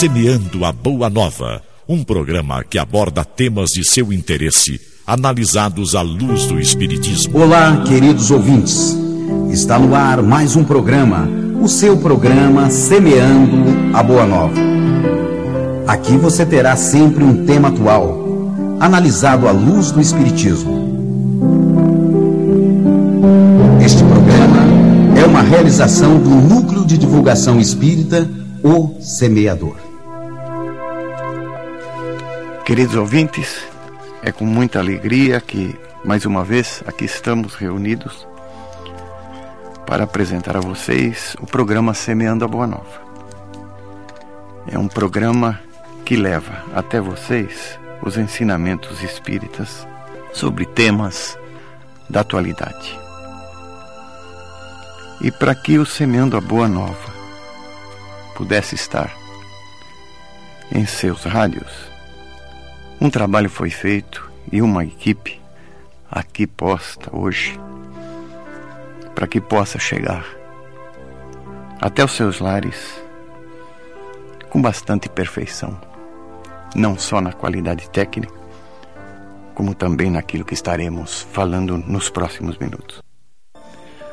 [0.00, 6.46] Semeando a Boa Nova, um programa que aborda temas de seu interesse, analisados à luz
[6.46, 7.38] do Espiritismo.
[7.38, 8.96] Olá, queridos ouvintes.
[9.50, 11.28] Está no ar mais um programa,
[11.60, 14.54] o seu programa Semeando a Boa Nova.
[15.86, 20.80] Aqui você terá sempre um tema atual, analisado à luz do Espiritismo.
[23.84, 28.26] Este programa é uma realização do Núcleo de Divulgação Espírita,
[28.64, 29.89] O Semeador.
[32.70, 33.66] Queridos ouvintes,
[34.22, 38.24] é com muita alegria que, mais uma vez, aqui estamos reunidos
[39.84, 43.02] para apresentar a vocês o programa Semeando a Boa Nova.
[44.68, 45.58] É um programa
[46.04, 49.84] que leva até vocês os ensinamentos espíritas
[50.32, 51.36] sobre temas
[52.08, 52.96] da atualidade.
[55.20, 57.12] E para que o Semeando a Boa Nova
[58.36, 59.12] pudesse estar
[60.70, 61.89] em seus rádios,
[63.00, 65.40] um trabalho foi feito e uma equipe
[66.10, 67.58] aqui posta hoje
[69.14, 70.26] para que possa chegar
[71.80, 73.00] até os seus lares
[74.50, 75.80] com bastante perfeição,
[76.74, 78.34] não só na qualidade técnica,
[79.54, 83.00] como também naquilo que estaremos falando nos próximos minutos.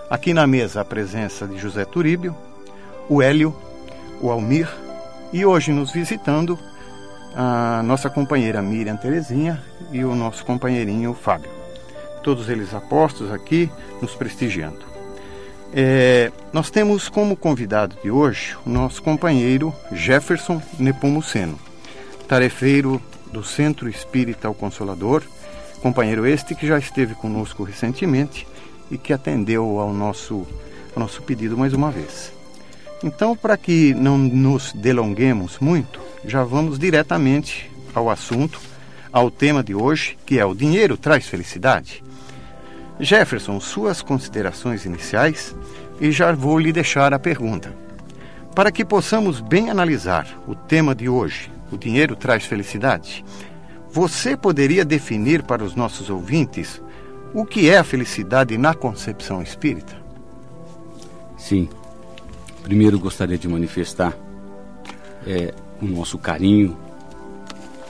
[0.10, 2.36] Aqui na mesa a presença de José Turíbio,
[3.10, 3.54] o Hélio,
[4.22, 4.70] o Almir
[5.34, 6.58] e hoje nos visitando
[7.40, 11.52] a nossa companheira Miriam Terezinha e o nosso companheirinho Fábio.
[12.24, 13.70] Todos eles apostos aqui,
[14.02, 14.84] nos prestigiando.
[15.72, 21.60] É, nós temos como convidado de hoje o nosso companheiro Jefferson Nepomuceno,
[22.28, 23.00] tarefeiro
[23.32, 25.22] do Centro Espírita ao Consolador,
[25.80, 28.48] companheiro este que já esteve conosco recentemente
[28.90, 30.48] e que atendeu ao nosso,
[30.96, 32.34] ao nosso pedido mais uma vez.
[33.04, 38.60] Então, para que não nos delonguemos muito, já vamos diretamente ao assunto,
[39.12, 42.04] ao tema de hoje, que é o dinheiro traz felicidade.
[43.00, 45.56] Jefferson, suas considerações iniciais
[46.02, 47.74] e já vou lhe deixar a pergunta.
[48.54, 53.24] Para que possamos bem analisar o tema de hoje, o dinheiro traz felicidade,
[53.90, 56.82] você poderia definir para os nossos ouvintes
[57.34, 59.96] o que é a felicidade na concepção espírita?
[61.38, 61.70] Sim.
[62.64, 64.14] Primeiro gostaria de manifestar
[65.26, 66.76] é, o nosso carinho,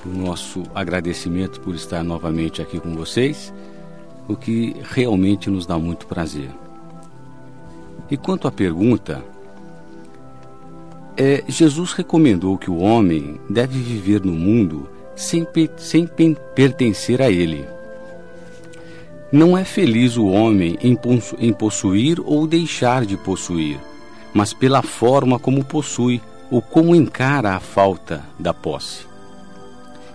[0.05, 3.53] o nosso agradecimento por estar novamente aqui com vocês,
[4.27, 6.49] o que realmente nos dá muito prazer.
[8.09, 9.23] E quanto à pergunta,
[11.15, 15.45] é, Jesus recomendou que o homem deve viver no mundo sem,
[15.77, 16.07] sem
[16.55, 17.65] pertencer a ele.
[19.31, 20.97] Não é feliz o homem em,
[21.39, 23.77] em possuir ou deixar de possuir,
[24.33, 29.05] mas pela forma como possui ou como encara a falta da posse.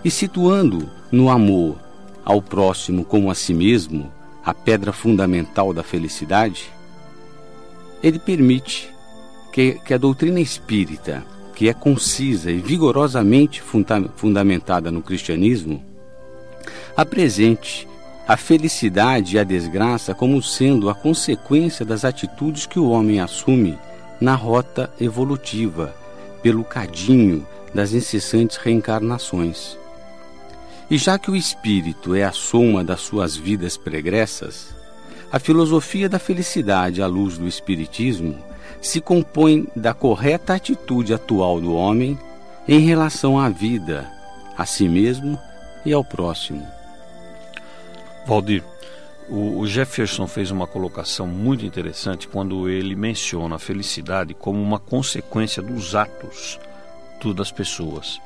[0.03, 1.77] E situando no amor
[2.25, 4.11] ao próximo como a si mesmo,
[4.43, 6.71] a pedra fundamental da felicidade,
[8.01, 8.89] ele permite
[9.51, 11.23] que, que a doutrina espírita,
[11.55, 15.83] que é concisa e vigorosamente funda fundamentada no cristianismo,
[16.97, 17.87] apresente
[18.27, 23.77] a felicidade e a desgraça como sendo a consequência das atitudes que o homem assume
[24.19, 26.02] na rota evolutiva
[26.43, 29.77] pelo cadinho das incessantes reencarnações.
[30.91, 34.75] E já que o espírito é a soma das suas vidas pregressas,
[35.31, 38.37] a filosofia da felicidade à luz do espiritismo
[38.79, 42.19] se compõe da correta atitude atual do homem
[42.67, 44.07] em relação à vida,
[44.57, 45.39] a si mesmo
[45.85, 46.67] e ao próximo.
[48.27, 48.63] Valdir,
[49.29, 55.61] o, Jefferson fez uma colocação muito interessante quando ele menciona a felicidade como uma consequência
[55.61, 56.59] dos atos
[57.35, 58.19] das pessoas.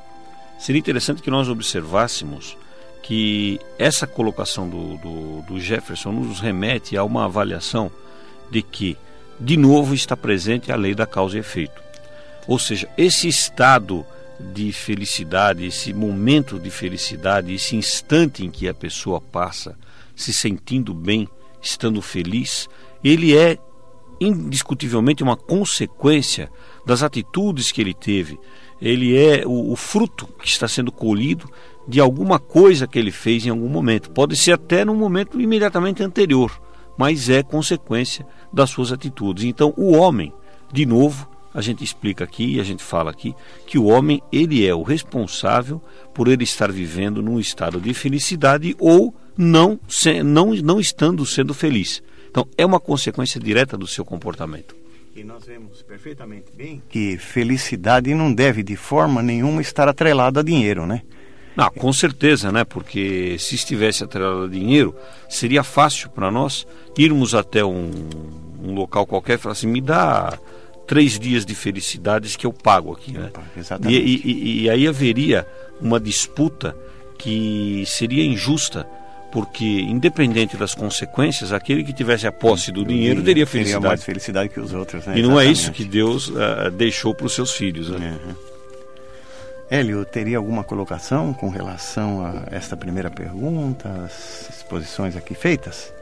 [0.58, 2.58] Seria interessante que nós observássemos
[3.04, 7.92] que essa colocação do, do, do Jefferson nos remete a uma avaliação
[8.50, 8.98] de que,
[9.40, 11.80] de novo, está presente a lei da causa e efeito.
[12.48, 14.04] Ou seja, esse estado
[14.40, 19.78] de felicidade, esse momento de felicidade, esse instante em que a pessoa passa
[20.18, 21.30] se sentindo bem,
[21.62, 22.68] estando feliz,
[23.04, 23.58] ele é
[24.20, 26.52] indiscutivelmente uma consequência
[26.86, 28.40] das atitudes que ele teve.
[28.82, 31.50] Ele é o, o, fruto que está sendo colhido
[31.88, 34.10] de alguma coisa que ele fez em algum momento.
[34.10, 36.60] Pode ser até no momento imediatamente anterior,
[36.98, 39.44] mas é consequência das suas atitudes.
[39.44, 40.34] Então, o homem,
[40.74, 43.36] de novo, a gente explica aqui, a gente fala aqui,
[43.66, 45.82] que o homem ele é o responsável
[46.14, 49.80] por ele estar vivendo num estado de felicidade ou não,
[50.26, 52.02] não, não estando sendo feliz.
[52.30, 54.76] Então, é uma consequência direta do seu comportamento.
[55.14, 60.44] que nós vemos perfeitamente bem que felicidade não deve de forma nenhuma estar atrelada a
[60.44, 61.02] dinheiro, né?
[61.56, 62.64] Não, com certeza, né?
[62.64, 64.96] Porque se estivesse atrelado a dinheiro,
[65.28, 67.90] seria fácil para nós irmos até um,
[68.64, 70.38] um, local qualquer e falar assim: me dá
[70.86, 73.32] três dias de felicidades que eu pago aqui, né?
[73.58, 74.00] Exatamente.
[74.00, 75.48] E, e, e aí haveria
[75.82, 76.78] uma disputa
[77.18, 78.88] que seria injusta
[79.38, 83.82] porque independente das consequências, aquele que tivesse a posse do dinheiro teria felicidade.
[83.82, 85.16] Teria mais felicidade que os outros, né?
[85.16, 85.48] E não Exatamente.
[85.48, 88.18] é isso que Deus uh, deixou para os seus filhos, né?
[88.26, 88.34] Uhum.
[89.70, 95.94] Hélio, teria alguma colocação com relação a esta primeira pergunta, as exposições aqui feitas?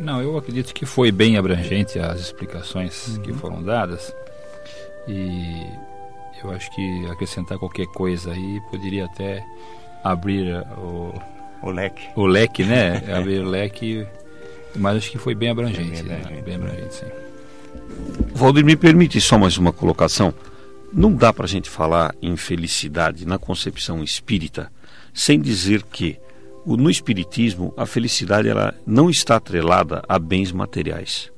[0.00, 3.22] Não, eu acredito que foi bem abrangente as explicações uhum.
[3.22, 4.12] que foram dadas
[5.06, 5.64] e
[6.42, 9.46] eu acho que acrescentar qualquer coisa aí poderia até
[10.02, 11.14] abrir o
[11.62, 12.08] o leque.
[12.16, 13.02] O leque, né?
[13.16, 14.06] Abrir o leque.
[14.76, 16.02] Mas acho que foi bem abrangente.
[16.02, 16.42] Bem abrangente, né?
[16.42, 17.06] bem abrangente sim.
[18.34, 20.34] Valdir, me permite só mais uma colocação.
[20.92, 24.70] Não dá para a gente falar em felicidade na concepção espírita
[25.12, 26.18] sem dizer que
[26.66, 31.30] no espiritismo a felicidade ela não está atrelada a bens materiais.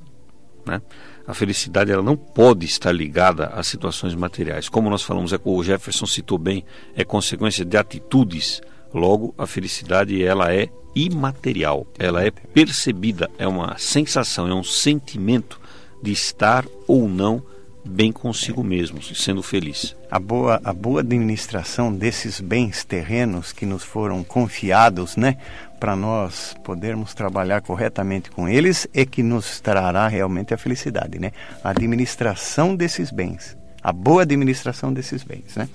[0.64, 0.80] Né?
[1.26, 4.68] A felicidade ela não pode estar ligada a situações materiais.
[4.68, 6.64] Como nós falamos, é, o Jefferson citou bem,
[6.94, 8.62] é consequência de atitudes
[8.96, 15.60] Logo, a felicidade ela é imaterial, ela é percebida, é uma sensação, é um sentimento
[16.02, 17.42] de estar ou não
[17.84, 19.94] bem consigo mesmo, sendo feliz.
[20.10, 25.36] A boa, a boa administração desses bens terrenos que nos foram confiados, né,
[25.78, 31.32] para nós podermos trabalhar corretamente com eles, é que nos trará realmente a felicidade, né?
[31.62, 35.68] A administração desses bens, a boa administração desses bens, né?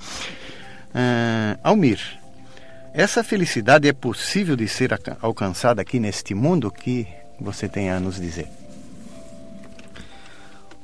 [0.89, 2.20] Uh, Almir,
[2.93, 4.91] essa felicidade é possível de ser
[5.21, 6.69] alcançada aqui neste mundo?
[6.69, 7.07] Que
[7.39, 8.49] você tem a nos dizer?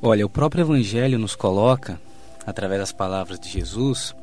[0.02, 2.00] Olha, o próprio Evangelho nos coloca,
[2.46, 4.16] através das palavras de Jesus,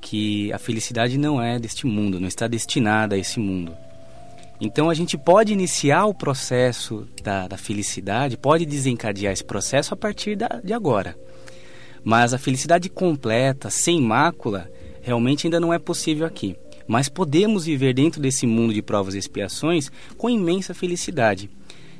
[0.00, 3.74] que a felicidade não é deste mundo, não está destinada a esse mundo.
[4.60, 9.96] Então a gente pode iniciar o processo da, da felicidade, pode desencadear esse processo a
[9.96, 11.16] partir da, de agora.
[12.04, 14.70] Mas a felicidade completa, sem mácula,
[15.02, 16.56] realmente ainda não é possível aqui
[16.86, 21.50] mas podemos viver dentro desse mundo de provas e expiações com imensa felicidade,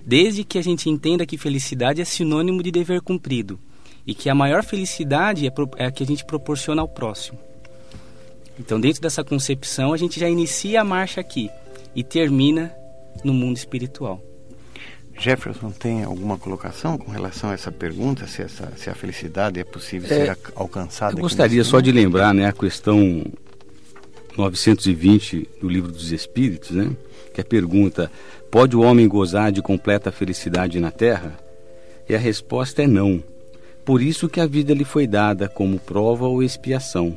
[0.05, 3.59] desde que a gente entenda que felicidade é sinônimo de dever cumprido
[4.07, 7.39] e que a maior felicidade é, é a que a gente proporciona ao próximo.
[8.59, 11.51] Então, dentro dessa concepção, a gente já inicia a marcha aqui
[11.95, 12.73] e termina
[13.25, 14.23] no mundo espiritual.
[15.19, 19.65] Jefferson tem alguma colocação com relação a essa pergunta, se, essa, se a felicidade é
[19.65, 21.17] possível é, ser alcançada?
[21.17, 23.25] Eu gostaria só de lembrar né, a questão
[24.37, 26.91] 920 do Livro dos Espíritos, né?
[27.33, 28.11] que é a pergunta:
[28.51, 31.39] pode o homem gozar de completa felicidade na terra?
[32.09, 33.23] E a resposta é não.
[33.85, 37.17] Por isso que a vida lhe foi dada como prova ou expiação.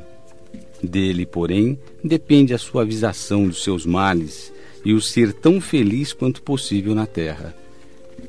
[0.81, 4.51] Dele, porém, depende a suavização dos seus males
[4.85, 7.55] e o ser tão feliz quanto possível na terra.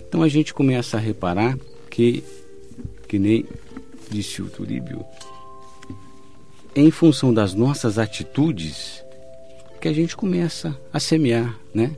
[0.09, 1.59] Então a gente começa a reparar
[1.91, 2.25] que,
[3.07, 3.45] que nem
[4.11, 5.05] disse o Turíbio,
[6.75, 9.03] em função das nossas atitudes
[9.81, 11.93] que a gente começa a semear, né?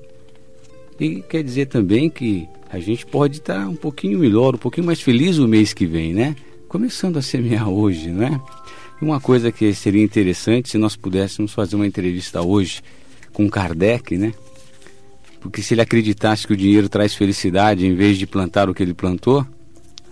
[0.98, 5.00] E quer dizer também que a gente pode estar um pouquinho melhor, um pouquinho mais
[5.00, 6.36] feliz o mês que vem, né?
[6.68, 8.40] Começando a semear hoje, né?
[9.00, 12.82] Uma coisa que seria interessante se nós pudéssemos fazer uma entrevista hoje
[13.32, 14.34] com Kardec, né?
[15.40, 18.82] Porque se ele acreditasse que o dinheiro traz felicidade em vez de plantar o que
[18.82, 19.44] ele plantou,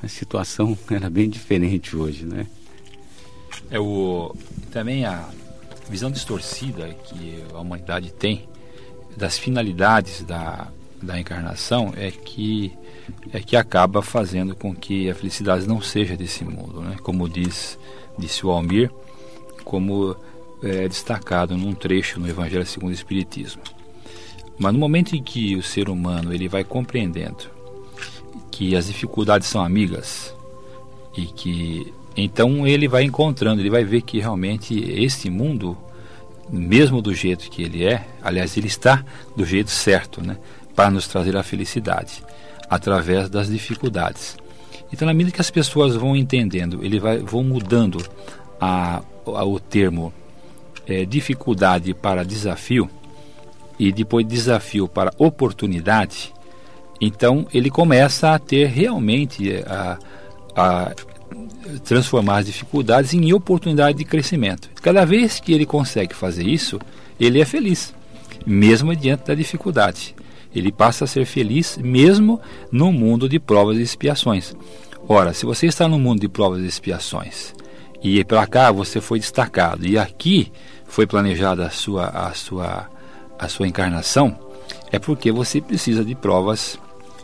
[0.02, 2.46] a situação era bem diferente hoje, né?
[3.70, 4.34] É o
[4.70, 5.28] também a
[5.88, 8.48] visão distorcida que a humanidade tem
[9.16, 10.68] das finalidades da,
[11.02, 12.72] da encarnação é que
[13.32, 16.96] é que acaba fazendo com que a felicidade não seja desse mundo, né?
[17.02, 17.78] Como diz
[18.18, 18.90] disse o Almir,
[19.64, 20.16] como
[20.62, 23.62] é destacado num trecho no Evangelho segundo o Espiritismo.
[24.58, 27.44] Mas no momento em que o ser humano ele vai compreendendo
[28.50, 30.34] que as dificuldades são amigas
[31.16, 35.78] e que então ele vai encontrando, ele vai ver que realmente este mundo,
[36.50, 39.04] mesmo do jeito que ele é, aliás, ele está
[39.36, 40.36] do jeito certo, né,
[40.74, 42.24] para nos trazer a felicidade,
[42.68, 44.36] através das dificuldades.
[44.92, 48.04] Então, na medida que as pessoas vão entendendo, ele vai, vão mudando
[48.60, 50.12] a, a o termo
[50.88, 52.90] é, dificuldade para desafio
[53.78, 56.34] e depois desafio para oportunidade,
[57.00, 59.98] então ele começa a ter realmente a,
[60.56, 60.94] a
[61.84, 64.70] transformar as dificuldades em oportunidade de crescimento.
[64.82, 66.78] Cada vez que ele consegue fazer isso,
[67.18, 67.94] ele é feliz,
[68.46, 70.14] mesmo diante da dificuldade.
[70.54, 72.40] Ele passa a ser feliz mesmo
[72.72, 74.54] no mundo de provas e expiações.
[75.08, 77.54] Ora, se você está no mundo de provas e expiações,
[78.02, 80.52] e para cá você foi destacado, e aqui
[80.86, 82.88] foi planejada a sua, a sua,
[83.38, 84.38] a sua encarnação,
[84.90, 86.78] é porque você precisa de provas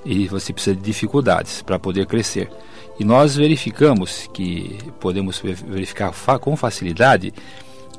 [0.04, 2.50] e você precisa de dificuldades para poder crescer.
[2.98, 7.32] E nós verificamos que podemos verificar com facilidade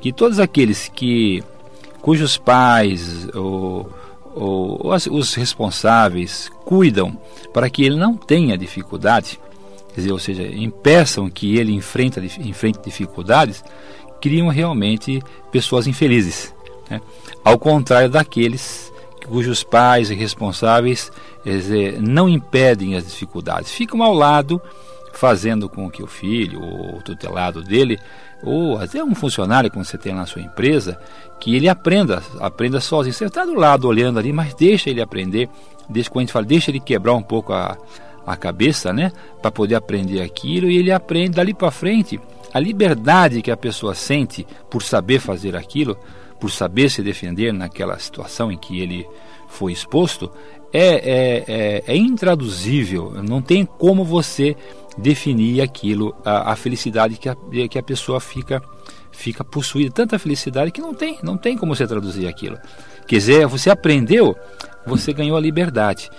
[0.00, 1.42] que todos aqueles que
[2.00, 3.90] cujos pais ou,
[4.34, 7.18] ou, ou os responsáveis cuidam
[7.52, 9.40] para que ele não tenha dificuldade,
[9.94, 13.64] dizer, ou seja, impeçam que ele enfrente, enfrente dificuldades,
[14.20, 16.54] criam realmente pessoas infelizes.
[16.88, 17.00] Né?
[17.44, 18.92] Ao contrário daqueles
[19.26, 21.10] cujos pais e responsáveis
[21.44, 24.60] dizer, não impedem as dificuldades, ficam ao lado,
[25.16, 27.98] fazendo com que o filho ou o tutelado dele,
[28.42, 30.98] ou até um funcionário que você tem na sua empresa,
[31.40, 33.14] que ele aprenda, aprenda sozinho.
[33.14, 35.48] Você está do lado olhando ali, mas deixa ele aprender,
[35.88, 37.76] deixa, quando a gente fala, deixa ele quebrar um pouco a,
[38.26, 42.20] a cabeça, né, para poder aprender aquilo, e ele aprende dali para frente.
[42.52, 45.96] A liberdade que a pessoa sente por saber fazer aquilo,
[46.38, 49.06] por saber se defender naquela situação em que ele
[49.48, 50.30] foi exposto,
[50.72, 53.12] é, é, é, é intraduzível.
[53.22, 54.56] Não tem como você
[54.96, 57.36] definir aquilo, a, a, felicidade que a,
[57.68, 58.62] que a pessoa fica
[59.16, 62.58] fica possuída, tanta felicidade que não tem, não tem como você traduzir aquilo.
[63.06, 64.36] Quer dizer, você aprendeu,
[64.86, 66.10] você ganhou a liberdade.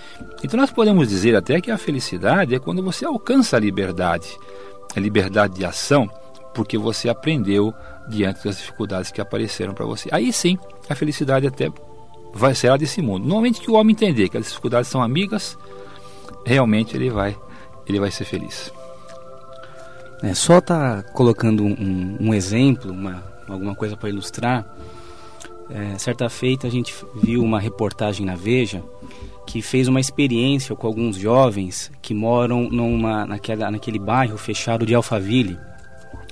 [0.42, 4.36] Então nós podemos dizer até que a felicidade é quando você alcança a liberdade,
[4.96, 6.10] a liberdade de ação,
[6.54, 7.72] porque você aprendeu
[8.08, 10.08] diante das dificuldades que apareceram para você.
[10.10, 10.58] Aí sim,
[10.88, 11.70] a felicidade até
[12.34, 13.22] vai ser desse mundo.
[13.22, 15.56] Normalmente que o homem entender que as dificuldades são amigas,
[16.44, 17.36] realmente ele vai,
[17.88, 18.72] ele vai ser feliz.
[20.22, 24.66] É, só tá colocando um, um exemplo, uma, alguma coisa para ilustrar.
[25.70, 28.82] É, certa feita a gente viu uma reportagem na Veja
[29.46, 34.94] que fez uma experiência com alguns jovens que moram numa, naquela, naquele bairro fechado de
[34.94, 35.58] Alphaville.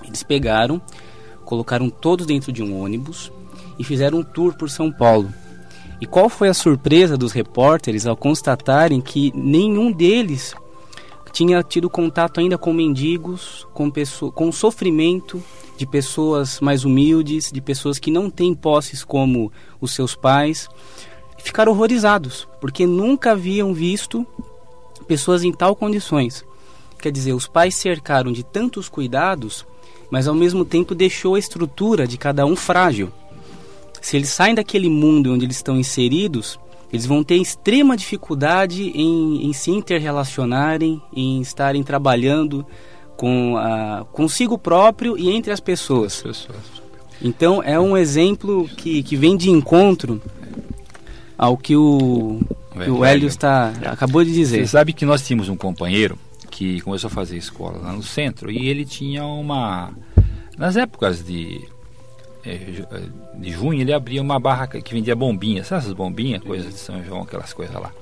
[0.05, 0.83] Eles pegaram,
[1.45, 3.33] colocaram todos dentro de um ônibus
[3.79, 5.33] e fizeram um tour por São Paulo.
[5.99, 10.55] E qual foi a surpresa dos repórteres ao constatarem que nenhum deles
[11.37, 15.43] tinha tido contato ainda com mendigos, com, pessoa, com sofrimento
[15.77, 20.67] de pessoas mais humildes, de pessoas que não têm posses como os seus pais.
[21.37, 24.27] Ficaram horrorizados, porque nunca haviam visto
[25.07, 26.43] pessoas em tal condições.
[26.99, 29.67] Quer dizer, os pais cercaram de tantos cuidados,
[30.11, 33.13] mas ao mesmo tempo deixou a estrutura de cada um frágil.
[34.01, 36.59] Se eles saem daquele mundo onde eles estão inseridos,
[36.93, 42.65] eles vão ter extrema dificuldade em, em se interrelacionarem, em estarem trabalhando
[43.17, 46.25] com a, consigo próprio e entre as pessoas.
[47.21, 50.21] Então é um exemplo que, que vem de encontro
[51.37, 52.41] ao que o,
[52.73, 54.61] que o Hélio está, acabou de dizer.
[54.61, 56.19] Você sabe que nós tínhamos um companheiro
[56.51, 59.91] que começou a fazer escola lá no centro e ele tinha uma.
[60.57, 61.61] Nas épocas de
[63.35, 67.03] de junho, ele abria uma barra que vendia bombinhas, sabe essas bombinhas, coisas de São
[67.05, 67.93] João, aquelas coisas lá.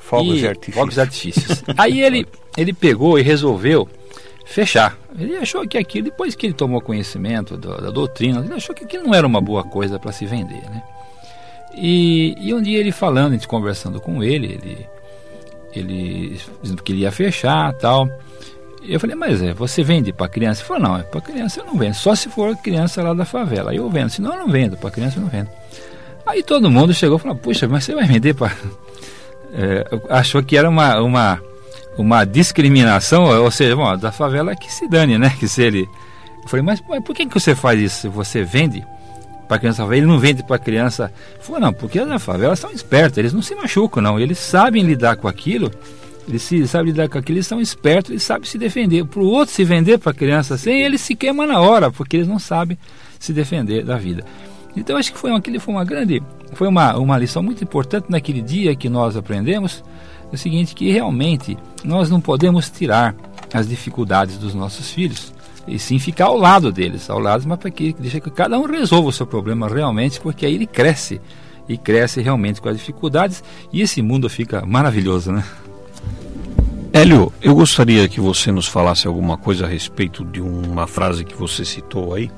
[0.00, 0.80] Fogos de artifício.
[0.80, 1.64] Fogos de artifícios.
[1.78, 2.26] Aí ele,
[2.56, 3.88] ele pegou e resolveu
[4.44, 4.96] fechar.
[5.18, 8.84] Ele achou que aquilo, depois que ele tomou conhecimento da, da doutrina, ele achou que
[8.84, 10.82] aquilo não era uma boa coisa para se vender, né?
[11.74, 14.86] E, e, um dia ele falando, a gente conversando com ele, ele,
[15.74, 18.06] ele dizendo que ele ia fechar tal.
[18.84, 20.60] Eu falei, mas é, você vende para criança?
[20.60, 23.24] Ele falou, não, é para criança eu não vendo, só se for criança lá da
[23.24, 23.70] favela.
[23.70, 25.48] Aí eu vendo, senão eu não vendo, para criança eu não vendo.
[26.26, 28.52] Aí todo mundo chegou e falou, puxa, mas você vai vender para.
[29.54, 31.38] É, achou que era uma, uma,
[31.98, 35.36] uma discriminação, ou seja, bom, da favela que se dane, né?
[35.38, 35.86] Que se ele.
[36.42, 38.10] Eu falei, mas, mas por que, que você faz isso?
[38.10, 38.82] Você vende
[39.46, 41.12] para criança ele não vende para criança.
[41.38, 44.18] Falou, não, porque as favelas são espertos, eles não se machucam, não.
[44.18, 45.70] Eles sabem lidar com aquilo
[46.28, 49.04] eles se, lidar com aquilo, eles são espertos, eles sabem se defender.
[49.04, 52.16] Para o outro se vender para a criança sem, ele se queima na hora, porque
[52.16, 52.78] eles não sabem
[53.18, 54.24] se defender da vida.
[54.76, 56.22] Então acho que foi, aquele foi uma grande,
[56.54, 59.84] foi uma, uma lição muito importante naquele dia que nós aprendemos,
[60.30, 63.14] é o seguinte, que realmente nós não podemos tirar
[63.52, 65.32] as dificuldades dos nossos filhos,
[65.68, 68.64] e sim ficar ao lado deles, ao lado, mas para que deixa que cada um
[68.64, 71.20] resolva o seu problema realmente, porque aí ele cresce,
[71.68, 75.44] e cresce realmente com as dificuldades, e esse mundo fica maravilhoso, né?
[76.94, 81.34] Hélio, eu gostaria que você nos falasse alguma coisa a respeito de uma frase que
[81.34, 82.30] você citou aí.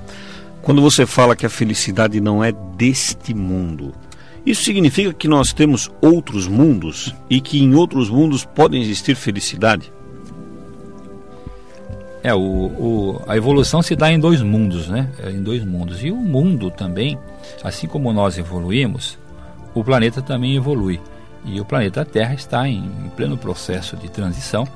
[0.62, 3.92] Quando você fala que a felicidade não é deste mundo,
[4.46, 9.92] isso significa que nós temos outros mundos e que em outros mundos podem existir felicidade?
[12.22, 15.10] É, o, o, a evolução se dá em dois mundos, né?
[15.18, 16.02] É, em dois mundos.
[16.02, 17.18] E o mundo também,
[17.62, 19.18] assim como nós evoluímos,
[19.74, 21.00] o planeta também evolui.
[21.44, 24.66] E o planeta Terra está em, pleno processo de transição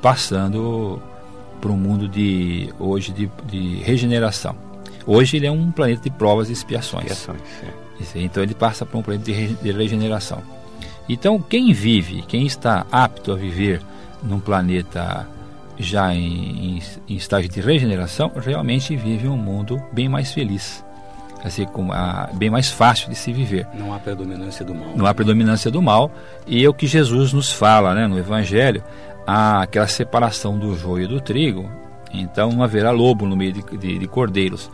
[0.00, 1.00] passando
[1.60, 4.56] para um mundo de hoje de, de, regeneração.
[5.06, 7.10] Hoje ele é um planeta de provas e expiações.
[7.10, 7.40] expiações
[8.14, 10.42] então ele passa para um planeta de, de regeneração.
[11.08, 13.80] Então quem vive, quem está apto a viver
[14.22, 15.28] num planeta
[15.78, 20.85] já em, em, em estágio de regeneração, realmente vive um mundo bem mais feliz
[21.44, 23.66] assim como a, bem mais fácil de se viver.
[23.74, 24.96] Não há predominância do mal.
[24.96, 26.10] Não há predominância do mal
[26.46, 28.82] e é o que Jesus nos fala, né, no Evangelho,
[29.26, 31.70] há aquela separação do joio e do trigo.
[32.12, 34.70] Então não haverá lobo no meio de, de, de cordeiros.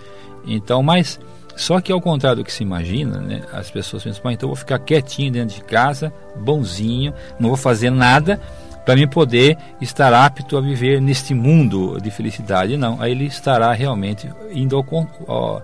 [0.47, 1.19] Então, mas
[1.57, 4.57] só que ao contrário do que se imagina, né, as pessoas pensam, então eu vou
[4.57, 8.41] ficar quietinho dentro de casa, bonzinho, não vou fazer nada
[8.85, 12.77] para mim poder estar apto a viver neste mundo de felicidade.
[12.77, 14.85] Não, aí ele estará realmente indo ao,
[15.27, 15.63] ao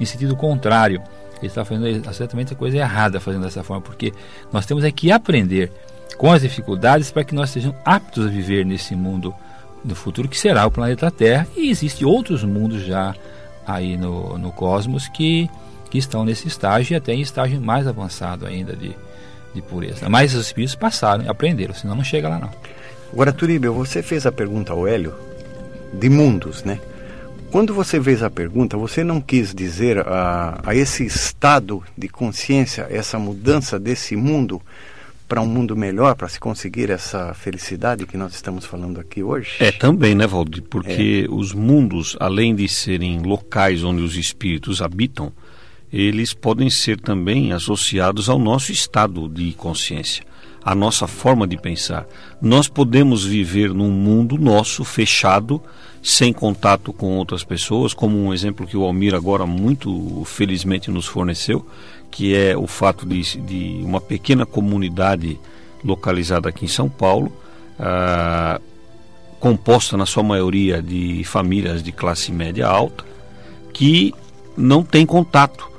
[0.00, 1.02] em sentido contrário.
[1.38, 4.12] Ele está fazendo exatamente a coisa errada fazendo dessa forma, porque
[4.52, 5.70] nós temos é que aprender
[6.18, 9.34] com as dificuldades para que nós sejamos aptos a viver nesse mundo
[9.82, 13.14] no futuro que será o planeta Terra e existem outros mundos já
[13.66, 15.48] aí no, no cosmos que,
[15.90, 18.94] que estão nesse estágio e até em estágio mais avançado ainda de,
[19.54, 20.08] de pureza.
[20.08, 22.50] Mas os espíritos passaram, aprenderam, senão não chega lá não.
[23.12, 25.14] Agora, Turíbio, você fez a pergunta ao Hélio
[25.92, 26.78] de mundos, né?
[27.50, 32.86] Quando você fez a pergunta, você não quis dizer a, a esse estado de consciência,
[32.88, 34.62] essa mudança desse mundo
[35.28, 39.56] para um mundo melhor, para se conseguir essa felicidade que nós estamos falando aqui hoje?
[39.58, 40.62] É também, né, Valdir?
[40.62, 41.32] Porque é.
[41.32, 45.32] os mundos, além de serem locais onde os espíritos habitam,
[45.92, 50.24] eles podem ser também associados ao nosso estado de consciência,
[50.64, 52.06] à nossa forma de pensar.
[52.40, 55.60] Nós podemos viver num mundo nosso fechado,
[56.02, 61.06] sem contato com outras pessoas, como um exemplo que o Almir agora muito felizmente nos
[61.06, 61.66] forneceu,
[62.10, 65.38] que é o fato de, de uma pequena comunidade
[65.84, 67.32] localizada aqui em São Paulo,
[67.78, 68.60] ah,
[69.38, 73.04] composta na sua maioria de famílias de classe média alta,
[73.72, 74.14] que
[74.56, 75.70] não tem contato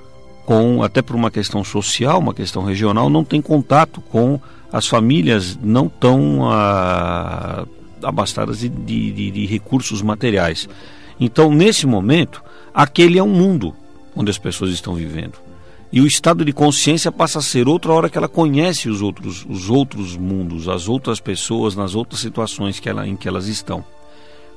[0.45, 4.39] com, até por uma questão social, uma questão regional, não tem contato com
[4.71, 7.65] as famílias não tão ah,
[8.03, 10.67] abastadas de, de, de recursos materiais.
[11.19, 13.75] Então, nesse momento, aquele é um mundo
[14.15, 15.39] onde as pessoas estão vivendo.
[15.91, 19.45] E o estado de consciência passa a ser outra hora que ela conhece os outros,
[19.49, 23.83] os outros mundos, as outras pessoas nas outras situações que ela, em que elas estão.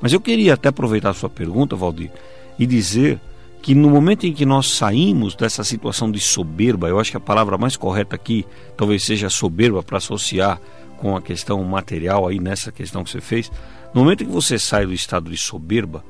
[0.01, 2.11] Mas eu queria até aproveitar a sua pergunta, Valdir,
[2.57, 3.21] e dizer
[3.61, 7.21] que no momento em que nós saímos dessa situação de soberba, eu acho que a
[7.21, 10.61] palavra mais correta aqui talvez seja soberba para associar
[10.95, 13.51] com a questão material aí nessa questão que você fez,
[13.93, 16.05] no momento que você sai do estado de soberba,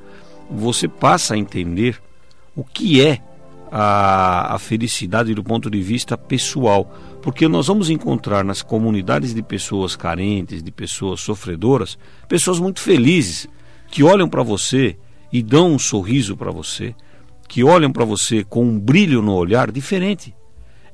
[0.49, 2.01] você passa a entender
[2.55, 3.21] o que é
[3.71, 9.41] a, a felicidade do ponto de vista pessoal, porque nós vamos encontrar nas comunidades de
[9.43, 13.47] pessoas carentes, de pessoas sofredoras, pessoas muito felizes
[13.89, 14.97] que olham para você
[15.31, 16.95] e dão um sorriso para você,
[17.47, 20.33] que olham para você com um brilho no olhar diferente.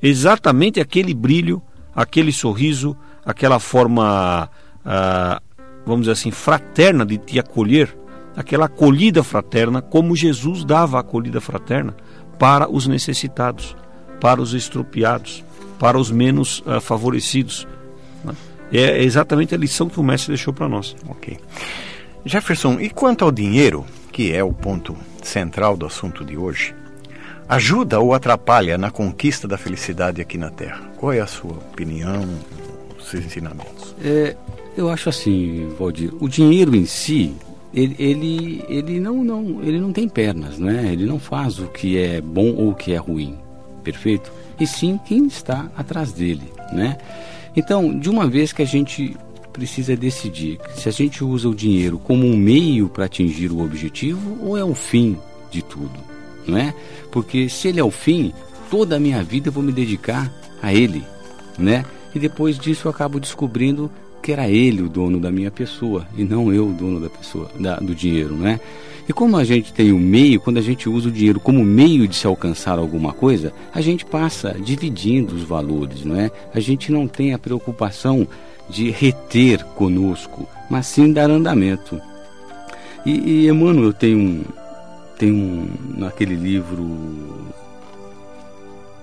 [0.02, 1.62] Exatamente aquele brilho,
[1.94, 4.48] aquele sorriso, aquela forma,
[4.84, 5.40] ah,
[5.84, 7.96] vamos dizer assim, fraterna de te acolher,
[8.36, 11.94] aquela acolhida fraterna, como Jesus dava a acolhida fraterna
[12.38, 13.76] para os necessitados,
[14.20, 15.44] para os estropiados,
[15.78, 17.66] para os menos ah, favorecidos.
[18.24, 18.34] Né?
[18.72, 20.96] É exatamente a lição que o mestre deixou para nós.
[21.08, 21.38] Ok.
[22.24, 26.74] Jefferson, e quanto ao dinheiro, que é o ponto central do assunto de hoje,
[27.48, 30.80] ajuda ou atrapalha na conquista da felicidade aqui na Terra?
[30.98, 32.24] Qual é a sua opinião,
[33.12, 33.94] seus ensinamentos?
[34.02, 34.36] É,
[34.76, 37.34] eu acho assim, Valdir, o dinheiro em si,
[37.72, 40.90] ele, ele, ele, não, não, ele não tem pernas, né?
[40.92, 43.38] ele não faz o que é bom ou o que é ruim,
[43.84, 44.32] perfeito?
[44.58, 46.52] E sim quem está atrás dele.
[46.72, 46.98] Né?
[47.54, 49.16] Então, de uma vez que a gente
[49.52, 54.38] precisa decidir se a gente usa o dinheiro como um meio para atingir o objetivo
[54.40, 55.18] ou é o fim
[55.50, 55.92] de tudo,
[56.46, 56.74] não é?
[57.10, 58.32] Porque se ele é o fim,
[58.70, 61.04] toda a minha vida eu vou me dedicar a ele,
[61.58, 61.84] né?
[62.14, 63.90] E depois disso eu acabo descobrindo
[64.22, 67.50] que era ele o dono da minha pessoa e não eu o dono da pessoa,
[67.58, 68.60] da, do dinheiro, né?
[69.08, 71.64] E como a gente tem o um meio, quando a gente usa o dinheiro como
[71.64, 76.30] meio de se alcançar alguma coisa, a gente passa dividindo os valores, não é?
[76.54, 78.28] A gente não tem a preocupação
[78.70, 82.00] de reter conosco, mas sim dar andamento.
[83.04, 84.44] E, e Emmanuel tem um,
[85.18, 87.52] tem um, naquele livro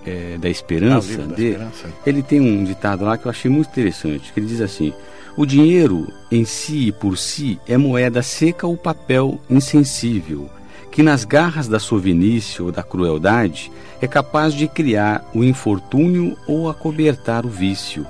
[0.06, 1.90] é, da esperança, ah, dele, esperança.
[2.06, 4.94] ele tem um ditado lá que eu achei muito interessante, que ele diz assim,
[5.38, 10.50] o dinheiro em si e por si é moeda seca ou papel insensível,
[10.92, 16.70] que nas garras da sovinice ou da crueldade é capaz de criar o infortúnio ou
[16.70, 18.06] acobertar o vício.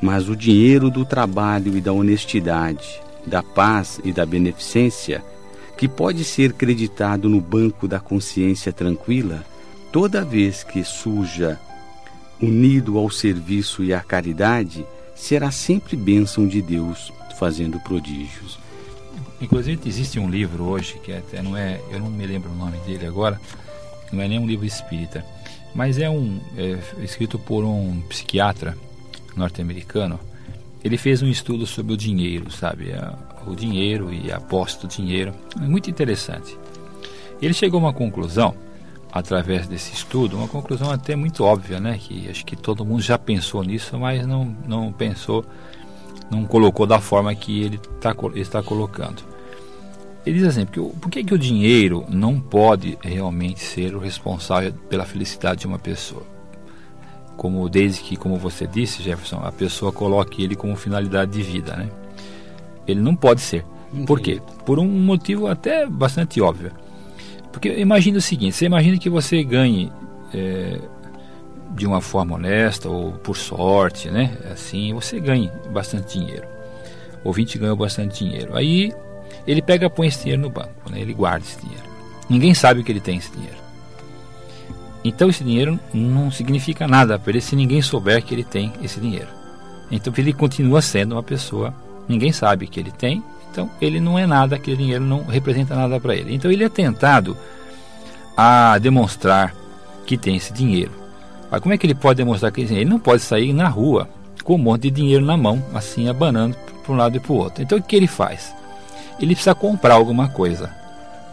[0.00, 5.22] Mas o dinheiro do trabalho e da honestidade, da paz e da beneficência,
[5.76, 9.44] que pode ser creditado no banco da consciência tranquila
[10.00, 11.58] toda vez que suja,
[12.40, 18.60] unido ao serviço e à caridade, será sempre bênção de Deus fazendo prodígios.
[19.40, 22.78] Inclusive existe um livro hoje que até não é, eu não me lembro o nome
[22.86, 23.40] dele agora,
[24.12, 25.26] não é nem um livro espírita,
[25.74, 28.78] mas é um é, escrito por um psiquiatra
[29.34, 30.20] norte-americano.
[30.84, 32.92] Ele fez um estudo sobre o dinheiro, sabe,
[33.48, 36.56] o dinheiro e a aposta do dinheiro, é muito interessante.
[37.42, 38.67] Ele chegou a uma conclusão
[39.12, 41.98] através desse estudo, uma conclusão até muito óbvia, né?
[41.98, 45.44] Que acho que todo mundo já pensou nisso, mas não, não pensou,
[46.30, 49.22] não colocou da forma que ele tá, está colocando.
[50.26, 54.72] Ele diz assim, porque, por que, que o dinheiro não pode realmente ser o responsável
[54.88, 56.22] pela felicidade de uma pessoa?
[57.36, 61.76] Como desde que, como você disse, Jefferson, a pessoa coloque ele como finalidade de vida,
[61.76, 61.88] né?
[62.86, 63.64] Ele não pode ser.
[64.06, 64.42] Por quê?
[64.66, 66.72] Por um motivo até bastante óbvio
[67.52, 69.92] porque imagine o seguinte: você imagina que você ganhe
[70.34, 70.78] é,
[71.70, 74.36] de uma forma honesta ou por sorte, né?
[74.52, 76.46] Assim, você ganhe bastante dinheiro.
[77.24, 78.56] O ouvinte ganha bastante dinheiro.
[78.56, 78.92] Aí
[79.46, 81.00] ele pega põe esse dinheiro no banco, né?
[81.00, 81.84] ele guarda esse dinheiro.
[82.28, 83.56] Ninguém sabe que ele tem esse dinheiro.
[85.04, 89.00] Então esse dinheiro não significa nada para ele se ninguém souber que ele tem esse
[89.00, 89.28] dinheiro.
[89.90, 91.72] Então ele continua sendo uma pessoa,
[92.06, 95.98] ninguém sabe que ele tem, então, ele não é nada, aquele dinheiro não representa nada
[95.98, 96.34] para ele.
[96.34, 97.36] Então, ele é tentado
[98.36, 99.54] a demonstrar
[100.06, 100.92] que tem esse dinheiro.
[101.50, 104.08] Mas como é que ele pode demonstrar que ele não pode sair na rua
[104.44, 107.36] com um monte de dinheiro na mão, assim, abanando para um lado e para o
[107.36, 107.62] outro.
[107.62, 108.54] Então, o que ele faz?
[109.20, 110.70] Ele precisa comprar alguma coisa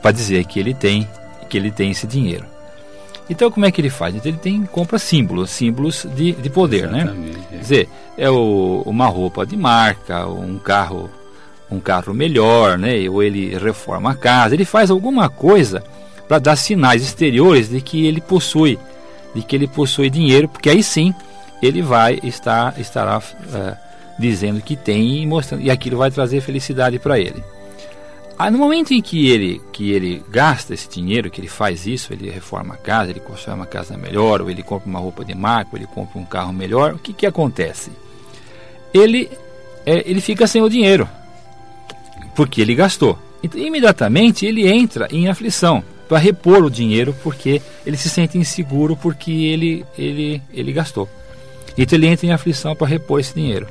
[0.02, 1.08] para dizer que ele tem,
[1.50, 2.46] que ele tem esse dinheiro.
[3.30, 4.16] Então, como é que ele faz?
[4.16, 7.04] Então, ele tem, compra símbolos, símbolos de, de poder, né?
[7.04, 7.44] Exatamente, né?
[7.46, 7.50] É.
[7.52, 11.10] Quer dizer, é o, uma roupa de marca, um carro
[11.70, 13.10] um carro melhor, né?
[13.10, 15.84] ou ele reforma a casa, ele faz alguma coisa
[16.28, 18.80] para dar sinais exteriores de que ele possui,
[19.34, 21.14] de que ele possui dinheiro, porque aí sim
[21.62, 23.78] ele vai estar estará uh,
[24.20, 27.44] dizendo que tem e mostrando e aquilo vai trazer felicidade para ele.
[28.52, 32.30] No momento em que ele que ele gasta esse dinheiro, que ele faz isso, ele
[32.30, 35.70] reforma a casa, ele constrói uma casa melhor, ou ele compra uma roupa de marca,
[35.72, 37.92] ou ele compra um carro melhor, o que que acontece?
[38.94, 39.30] Ele
[39.86, 41.08] é, ele fica sem o dinheiro
[42.36, 43.18] porque ele gastou.
[43.42, 48.96] Então, imediatamente ele entra em aflição para repor o dinheiro porque ele se sente inseguro
[48.96, 51.10] porque ele, ele, ele gastou.
[51.78, 53.68] Então ele entra em aflição para repor esse dinheiro.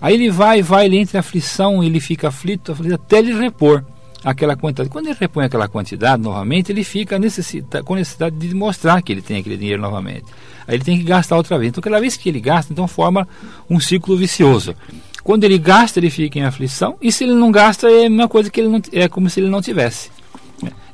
[0.00, 3.84] Aí ele vai, vai, ele entra em aflição, ele fica aflito, aflito até ele repor
[4.24, 4.88] aquela quantidade.
[4.88, 9.22] Quando ele repõe aquela quantidade novamente, ele fica necessita, com necessidade de mostrar que ele
[9.22, 10.26] tem aquele dinheiro novamente.
[10.66, 11.70] Aí ele tem que gastar outra vez.
[11.70, 13.28] Então, cada vez que ele gasta, então forma
[13.68, 14.74] um ciclo vicioso.
[15.22, 18.28] Quando ele gasta, ele fica em aflição, e se ele não gasta, é a mesma
[18.28, 20.10] coisa que ele não, é como se ele não tivesse.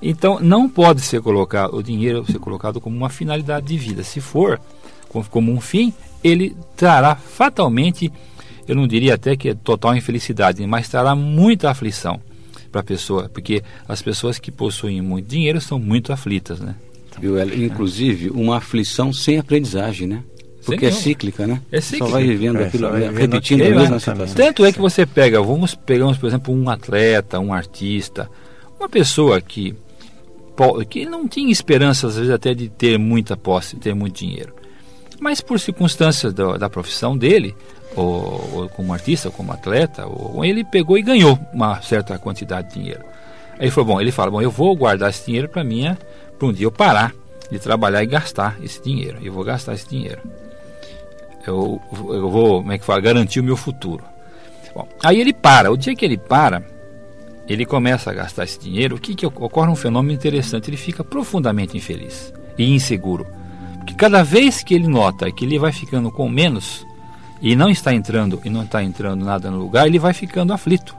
[0.00, 4.02] Então, não pode ser colocado o dinheiro ser colocado como uma finalidade de vida.
[4.02, 4.60] Se for
[5.30, 8.12] como um fim, ele trará fatalmente,
[8.66, 12.20] eu não diria até que é total infelicidade, mas trará muita aflição
[12.70, 16.74] para a pessoa, porque as pessoas que possuem muito dinheiro são muito aflitas, né?
[17.56, 20.22] Inclusive, uma aflição sem aprendizagem, né?
[20.72, 21.60] Porque é cíclica, né?
[21.72, 22.06] É cíclica.
[22.06, 24.34] Só vai vivendo é, aquilo, vai repetindo a mesma situação.
[24.34, 28.30] Tanto é que você pega, vamos pegamos, por exemplo, um atleta, um artista,
[28.78, 29.74] uma pessoa que
[30.88, 34.52] que não tinha esperança, às vezes, até de ter muita posse, de ter muito dinheiro.
[35.20, 37.54] Mas por circunstâncias da, da profissão dele,
[37.94, 42.68] ou, ou, como artista, ou como atleta, ou, ele pegou e ganhou uma certa quantidade
[42.68, 43.04] de dinheiro.
[43.52, 45.96] Aí ele falou, bom, ele fala, bom, eu vou guardar esse dinheiro para mim,
[46.36, 47.12] para um dia eu parar
[47.50, 49.18] de trabalhar e gastar esse dinheiro.
[49.22, 50.20] Eu vou gastar esse dinheiro
[51.48, 54.04] eu, eu vou, como é que fala, garantir o meu futuro.
[54.74, 56.62] Bom, aí ele para, o dia que ele para,
[57.48, 61.02] ele começa a gastar esse dinheiro, o que, que ocorre um fenômeno interessante, ele fica
[61.02, 63.26] profundamente infeliz e inseguro.
[63.78, 66.86] Porque cada vez que ele nota que ele vai ficando com menos
[67.40, 70.94] e não está entrando e não está entrando nada no lugar, ele vai ficando aflito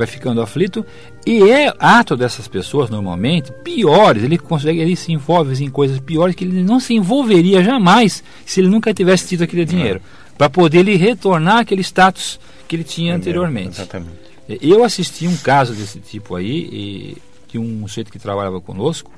[0.00, 0.84] vai ficando aflito
[1.26, 6.34] e é ato dessas pessoas normalmente piores, ele consegue, ele se envolve em coisas piores
[6.34, 10.00] que ele não se envolveria jamais se ele nunca tivesse tido aquele dinheiro,
[10.38, 13.80] para poder lhe retornar aquele status que ele tinha anteriormente.
[13.80, 14.18] Exatamente.
[14.60, 17.16] Eu assisti um caso desse tipo aí,
[17.48, 19.12] de um sujeito que trabalhava conosco,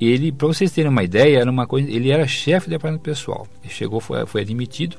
[0.00, 3.46] ele, para vocês terem uma ideia, era uma coisa, ele era chefe do departamento pessoal.
[3.62, 4.96] Ele chegou, foi, foi admitido,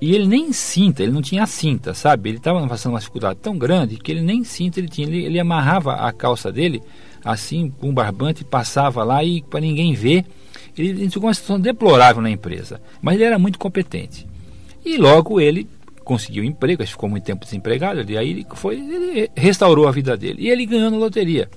[0.00, 2.28] e ele nem cinta, ele não tinha cinta, sabe?
[2.30, 5.06] Ele estava passando uma dificuldade tão grande que ele nem cinta ele tinha.
[5.06, 6.82] Ele, ele amarrava a calça dele,
[7.24, 10.24] assim, com um barbante, passava lá e para ninguém ver.
[10.76, 14.26] Ele, ele tinha uma situação deplorável na empresa, mas ele era muito competente.
[14.84, 15.68] E logo ele
[16.04, 20.16] conseguiu emprego, que ficou muito tempo desempregado, e aí ele foi, ele restaurou a vida
[20.16, 20.42] dele.
[20.42, 21.48] E ele ganhou na loteria.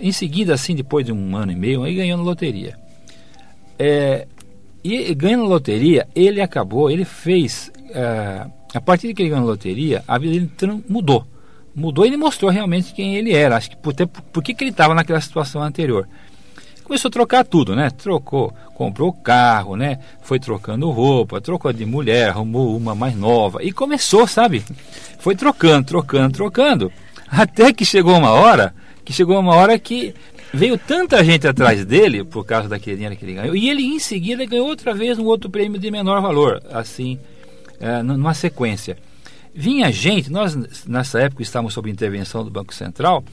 [0.00, 2.76] Em seguida, assim, depois de um ano e meio, ele ganhou na loteria.
[3.78, 4.26] É,
[4.84, 7.72] e ganhando loteria, ele acabou, ele fez.
[7.90, 11.26] É, a partir de que ele ganhou loteria, a vida dele mudou.
[11.74, 13.56] Mudou e ele mostrou realmente quem ele era.
[13.56, 16.06] Acho que por, ter, por que, que ele estava naquela situação anterior
[16.84, 17.90] começou a trocar tudo, né?
[17.90, 19.98] Trocou, comprou carro, né?
[20.22, 24.62] Foi trocando roupa, trocou de mulher, arrumou uma mais nova e começou, sabe?
[25.18, 26.92] Foi trocando, trocando, trocando,
[27.26, 30.14] até que chegou uma hora, que chegou uma hora que
[30.54, 33.98] veio tanta gente atrás dele por causa daquele dinheiro que ele ganhou e ele em
[33.98, 37.18] seguida ganhou outra vez um outro prêmio de menor valor, assim,
[37.80, 38.96] é, numa sequência.
[39.54, 43.24] Vinha gente, nós nessa época estávamos sob intervenção do Banco Central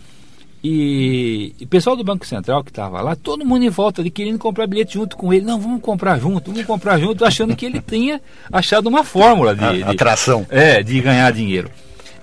[0.64, 4.38] e o pessoal do Banco Central que estava lá, todo mundo em volta de querendo
[4.38, 5.44] comprar bilhete junto com ele.
[5.44, 9.78] Não, vamos comprar junto, vamos comprar junto, achando que ele tinha achado uma fórmula de,
[9.78, 10.46] de atração.
[10.50, 11.72] É, de ganhar dinheiro.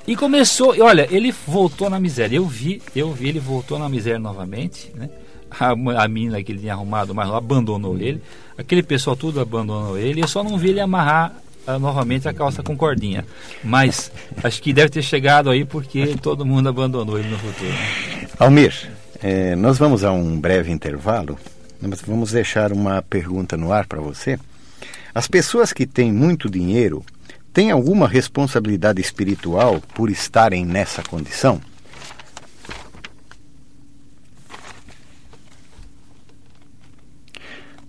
[0.08, 2.38] E começou, e olha, ele voltou na miséria.
[2.38, 5.10] Eu vi, eu vi, ele voltou na miséria novamente, né?
[5.50, 8.22] A, a menina que ele tinha arrumado, mas abandonou ele.
[8.56, 10.22] Aquele pessoal tudo abandonou ele.
[10.22, 13.22] Eu só não vi ele amarrar uh, novamente a calça com cordinha.
[13.62, 14.10] Mas
[14.42, 17.74] acho que deve ter chegado aí porque todo mundo abandonou ele no futuro.
[18.38, 18.90] Almir,
[19.22, 21.38] é, nós vamos a um breve intervalo,
[21.82, 24.38] mas vamos deixar uma pergunta no ar para você.
[25.14, 27.04] As pessoas que têm muito dinheiro
[27.58, 31.60] têm alguma responsabilidade espiritual por estarem nessa condição?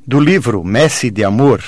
[0.08, 1.64] Do livro Messe de Amor,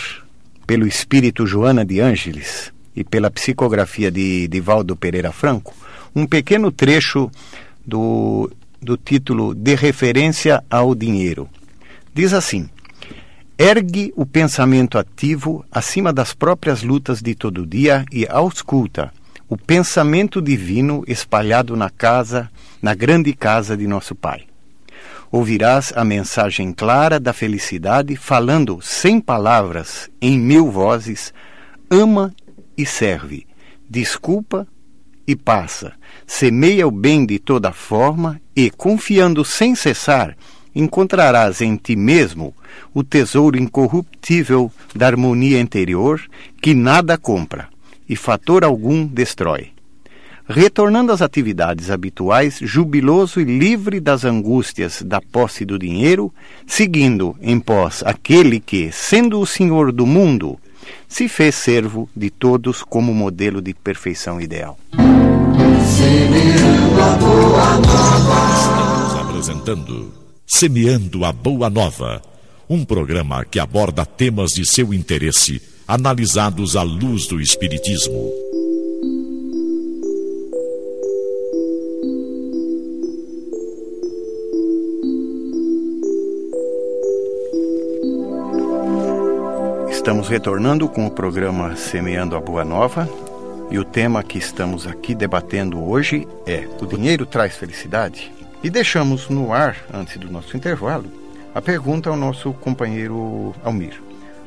[0.66, 5.76] pelo espírito Joana de Ângeles e pela psicografia de Divaldo Pereira Franco,
[6.16, 7.30] um pequeno trecho
[7.86, 11.48] do, do título De Referência ao Dinheiro.
[12.16, 12.68] Diz assim:
[13.64, 19.14] Ergue o pensamento ativo acima das próprias lutas de todo dia e ausculta
[19.48, 22.50] o pensamento divino espalhado na casa,
[22.82, 24.48] na grande casa de nosso Pai.
[25.32, 31.32] Ouvirás a mensagem clara da felicidade, falando sem palavras, em mil vozes:
[31.88, 32.34] ama
[32.76, 33.46] e serve,
[33.88, 34.68] desculpa
[35.28, 35.94] e passa,
[36.26, 40.36] semeia o bem de toda forma e, confiando sem cessar,
[40.74, 42.54] encontrarás em ti mesmo
[42.94, 46.22] o tesouro incorruptível da harmonia interior
[46.62, 47.68] que nada compra
[48.08, 49.72] e fator algum destrói
[50.52, 56.32] retornando às atividades habituais, jubiloso e livre das angústias da posse do dinheiro,
[56.68, 60.60] seguindo em pós aquele que, sendo o Senhor do mundo,
[61.08, 64.78] se fez servo de todos como modelo de perfeição ideal.
[68.54, 70.21] Estamos apresentando
[70.54, 72.22] Semeando a Boa Nova,
[72.70, 78.32] um programa que aborda temas de seu interesse, analisados à luz do Espiritismo.
[89.90, 93.10] Estamos retornando com o programa Semeando a Boa Nova
[93.72, 98.41] e o tema que estamos aqui debatendo hoje é: O dinheiro traz felicidade?
[98.64, 101.12] E deixamos no ar, antes do nosso intervalo,
[101.54, 104.02] a pergunta ao nosso companheiro Almir.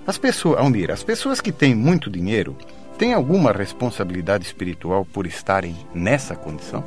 [0.07, 2.57] As pessoas, Almir, as pessoas que têm muito dinheiro
[2.97, 6.85] têm alguma responsabilidade espiritual por estarem nessa condição?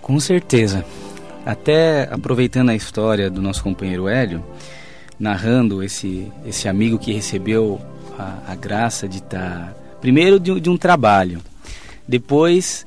[0.00, 0.84] Com certeza.
[1.44, 4.44] Até aproveitando a história do nosso companheiro Hélio,
[5.18, 7.80] narrando esse, esse amigo que recebeu
[8.18, 11.40] a, a graça de estar, tá, primeiro de, de, um trabalho,
[12.06, 12.86] depois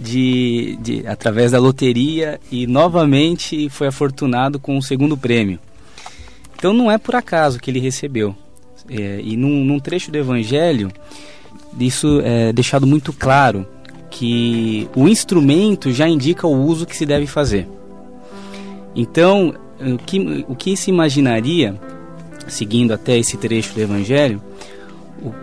[0.00, 5.58] de, de, através da loteria e novamente foi afortunado com o segundo prêmio.
[6.56, 8.34] Então não é por acaso que ele recebeu.
[8.88, 10.90] É, e num, num, trecho do Evangelho,
[11.78, 13.66] isso é deixado muito claro
[14.10, 17.68] que o instrumento já indica o uso que se deve fazer.
[18.96, 21.78] Então, o que, o que se imaginaria,
[22.48, 24.42] seguindo até esse trecho do Evangelho,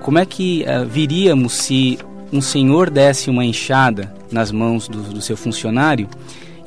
[0.02, 1.98] como é que uh, viríamos se
[2.34, 6.08] um senhor desse uma enxada nas mãos do, do seu funcionário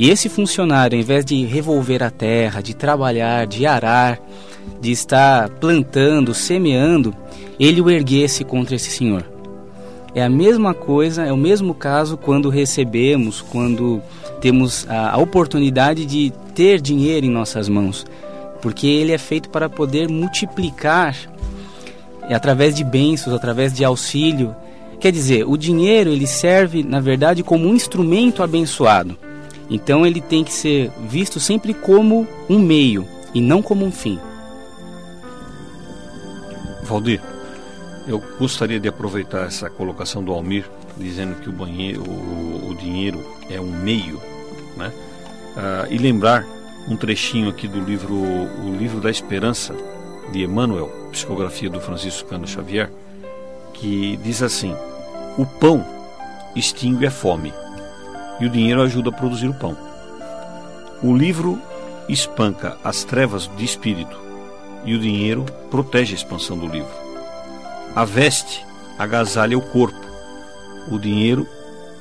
[0.00, 4.18] e esse funcionário, ao invés de revolver a terra, de trabalhar, de arar,
[4.80, 7.14] de estar plantando, semeando,
[7.58, 9.30] ele o erguesse contra esse senhor.
[10.14, 14.00] É a mesma coisa, é o mesmo caso quando recebemos, quando
[14.40, 18.06] temos a, a oportunidade de ter dinheiro em nossas mãos,
[18.62, 21.14] porque ele é feito para poder multiplicar
[22.22, 24.56] através de bênçãos, através de auxílio.
[25.00, 29.16] Quer dizer, o dinheiro ele serve, na verdade, como um instrumento abençoado.
[29.70, 34.18] Então ele tem que ser visto sempre como um meio e não como um fim.
[36.82, 37.22] Valdir,
[38.06, 43.24] eu gostaria de aproveitar essa colocação do Almir, dizendo que o, banheiro, o, o dinheiro
[43.48, 44.20] é um meio,
[44.76, 44.92] né?
[45.56, 46.44] Ah, e lembrar
[46.88, 49.74] um trechinho aqui do livro O Livro da Esperança,
[50.32, 52.90] de Emmanuel, psicografia do Francisco Cano Xavier,
[53.72, 54.74] que diz assim:
[55.40, 55.83] O pão
[56.55, 57.50] extingue a fome
[58.40, 59.74] e o dinheiro ajuda a produzir o pão.
[61.03, 61.59] O livro
[62.11, 64.20] espanca as trevas de espírito
[64.85, 66.92] e o dinheiro protege a expansão do livro.
[67.96, 68.66] A veste
[68.98, 70.07] agasalha o corpo,
[70.90, 71.48] o dinheiro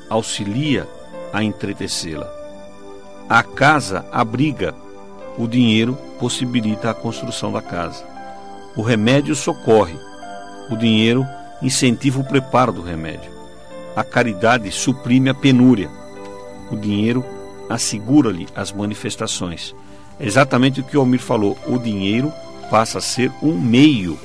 [0.09, 0.85] auxilia
[1.31, 2.29] a entretecê-la.
[3.29, 4.75] A casa abriga,
[5.37, 8.03] o dinheiro possibilita a construção da casa.
[8.75, 9.97] O remédio socorre,
[10.69, 11.25] o dinheiro
[11.61, 13.31] incentiva o preparo do remédio.
[13.95, 15.89] A caridade suprime a penúria,
[16.71, 17.25] o dinheiro
[17.69, 19.75] assegura-lhe as manifestações.
[20.19, 22.31] É exatamente o que o Almir falou: o dinheiro
[22.69, 24.17] passa a ser um meio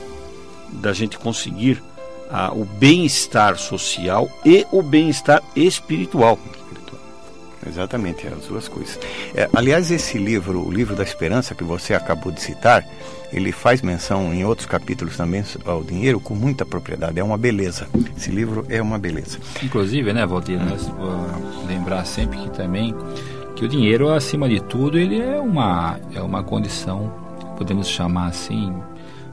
[0.72, 1.82] da gente conseguir
[2.30, 6.38] ah, o bem-estar social e o bem-estar espiritual.
[7.66, 8.98] Exatamente, as duas coisas.
[9.35, 12.87] É, aliás, esse livro, o livro da Esperança que você acabou de citar,
[13.33, 17.18] ele faz menção em outros capítulos também ao dinheiro com muita propriedade.
[17.18, 17.88] É uma beleza.
[18.16, 19.38] Esse livro é uma beleza.
[19.62, 22.94] Inclusive, né, Valdir, nós uh, lembrar sempre que também
[23.57, 27.12] que o dinheiro, acima de tudo, ele é uma é uma condição,
[27.57, 28.74] podemos chamar assim,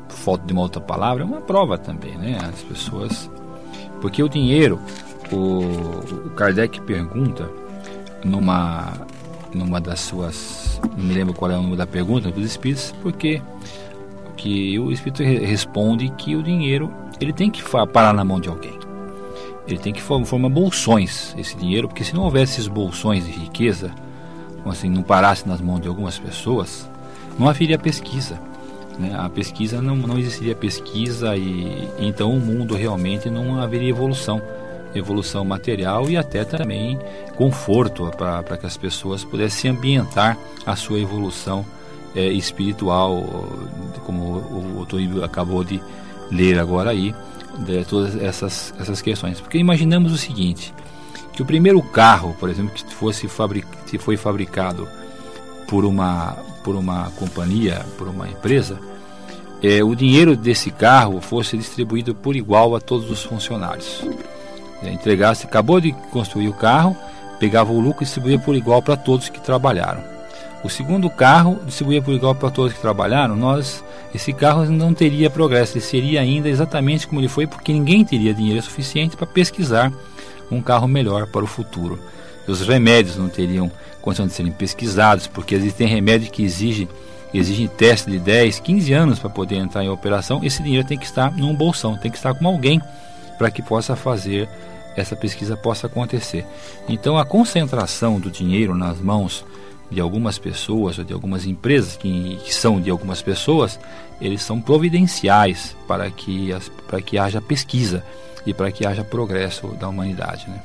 [0.09, 2.37] falta de uma outra palavra, é uma prova também, né?
[2.41, 3.29] As pessoas,
[3.99, 4.79] porque o dinheiro,
[5.31, 5.61] o,
[6.27, 7.60] o Kardec pergunta
[8.23, 8.93] numa
[9.53, 13.41] numa das suas, não me lembro qual é o nome da pergunta dos espíritos, porque
[14.37, 17.61] que o espírito responde que o dinheiro ele tem que
[17.93, 18.79] parar na mão de alguém.
[19.67, 23.91] Ele tem que formar bolsões esse dinheiro, porque se não houvesse esses bolsões de riqueza,
[24.65, 26.89] assim, não parasse nas mãos de algumas pessoas,
[27.37, 28.39] não haveria pesquisa.
[28.97, 29.13] Né?
[29.15, 34.41] A pesquisa não, não existiria pesquisa e então o mundo realmente não haveria evolução
[34.93, 36.99] evolução material e até também
[37.35, 41.65] conforto para que as pessoas pudessem ambientar a sua evolução
[42.15, 43.23] é, espiritual,
[44.05, 44.37] como
[44.79, 45.81] o, Toribio acabou de
[46.29, 47.15] ler agora aí,
[47.59, 49.39] de todas essas, essas questões.
[49.39, 50.73] Porque imaginamos o seguinte,
[51.33, 54.87] que o primeiro carro, por exemplo, que fosse fabric, que foi fabricado
[55.67, 58.77] por uma, por uma companhia, por uma empresa,
[59.61, 64.03] é, o dinheiro desse carro fosse distribuído por igual a todos os funcionários.
[64.83, 66.97] É, entregasse, acabou de construir o carro,
[67.39, 70.03] pegava o lucro e distribuía por igual para todos que trabalharam.
[70.63, 73.35] O segundo carro distribuía por igual para todos que trabalharam.
[73.35, 78.05] Nós, esse carro não teria progresso, ele seria ainda exatamente como ele foi, porque ninguém
[78.05, 79.91] teria dinheiro suficiente para pesquisar
[80.51, 81.99] um carro melhor para o futuro.
[82.47, 86.87] Os remédios não teriam condição de serem pesquisados, porque existem remédios que exigem
[87.33, 90.43] exigem teste de 10, 15 anos para poder entrar em operação.
[90.43, 92.81] Esse dinheiro tem que estar num bolsão, tem que estar com alguém
[93.37, 94.49] para que possa fazer
[94.95, 96.45] essa pesquisa possa acontecer.
[96.87, 99.45] Então a concentração do dinheiro nas mãos
[99.89, 103.77] de algumas pessoas ou de algumas empresas que, que, são de algumas pessoas,
[104.21, 108.03] eles são providenciais para que, as, para que haja pesquisa
[108.45, 110.49] e para que haja progresso da humanidade.
[110.49, 110.61] Né?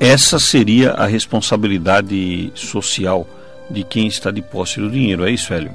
[0.00, 3.26] Essa seria a responsabilidade social
[3.70, 5.72] de quem está de posse do dinheiro, é isso, Hélio?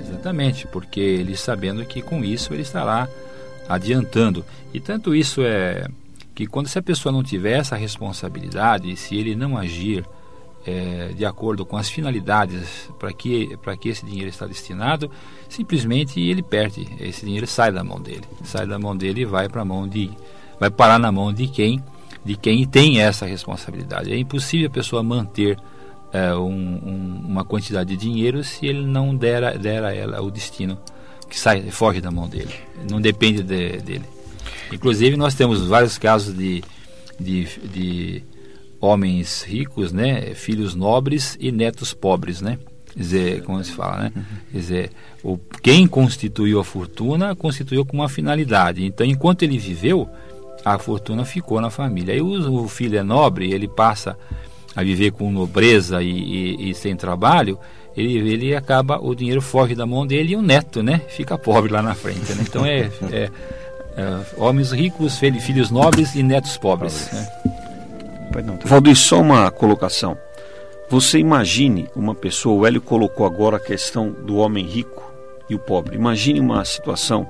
[0.00, 3.08] Exatamente, porque ele sabendo que com isso ele estará
[3.68, 4.44] adiantando.
[4.72, 5.86] E tanto isso é
[6.34, 10.04] que quando se a pessoa não tiver essa responsabilidade, se ele não agir
[10.66, 15.10] é, de acordo com as finalidades para que, que esse dinheiro está destinado,
[15.48, 16.86] simplesmente ele perde.
[17.00, 18.24] Esse dinheiro sai da mão dele.
[18.44, 20.10] Sai da mão dele e vai para a mão de.
[20.58, 21.82] vai parar na mão de quem
[22.22, 24.12] de quem tem essa responsabilidade.
[24.12, 25.58] É impossível a pessoa manter
[26.12, 30.30] é, um, um, uma quantidade de dinheiro se ele não der, der a ela o
[30.30, 30.78] destino
[31.28, 32.52] que sai, foge da mão dele.
[32.90, 34.04] Não depende de, dele.
[34.72, 36.62] Inclusive nós temos vários casos de,
[37.18, 38.22] de, de
[38.80, 42.58] homens ricos, né, filhos nobres e netos pobres, né?
[42.92, 44.12] Quer dizer, como se fala, né?
[44.50, 44.90] Quer dizer,
[45.22, 48.84] o, quem constituiu a fortuna constituiu com uma finalidade.
[48.84, 50.08] Então, enquanto ele viveu,
[50.64, 52.14] a fortuna ficou na família.
[52.14, 54.16] Aí o, o filho é nobre, ele passa
[54.74, 57.58] a viver com nobreza e, e, e, sem trabalho,
[57.96, 61.00] ele, ele acaba, o dinheiro foge da mão dele e o neto, né?
[61.08, 62.32] Fica pobre lá na frente.
[62.32, 62.44] Né?
[62.48, 63.30] Então é, é,
[63.96, 67.10] é, homens ricos, filhos nobres e netos pobres.
[67.12, 67.28] Né?
[68.64, 70.16] Valdir, só uma colocação.
[70.88, 75.12] Você imagine uma pessoa, o Hélio colocou agora a questão do homem rico
[75.48, 75.96] e o pobre.
[75.96, 77.28] Imagine uma situação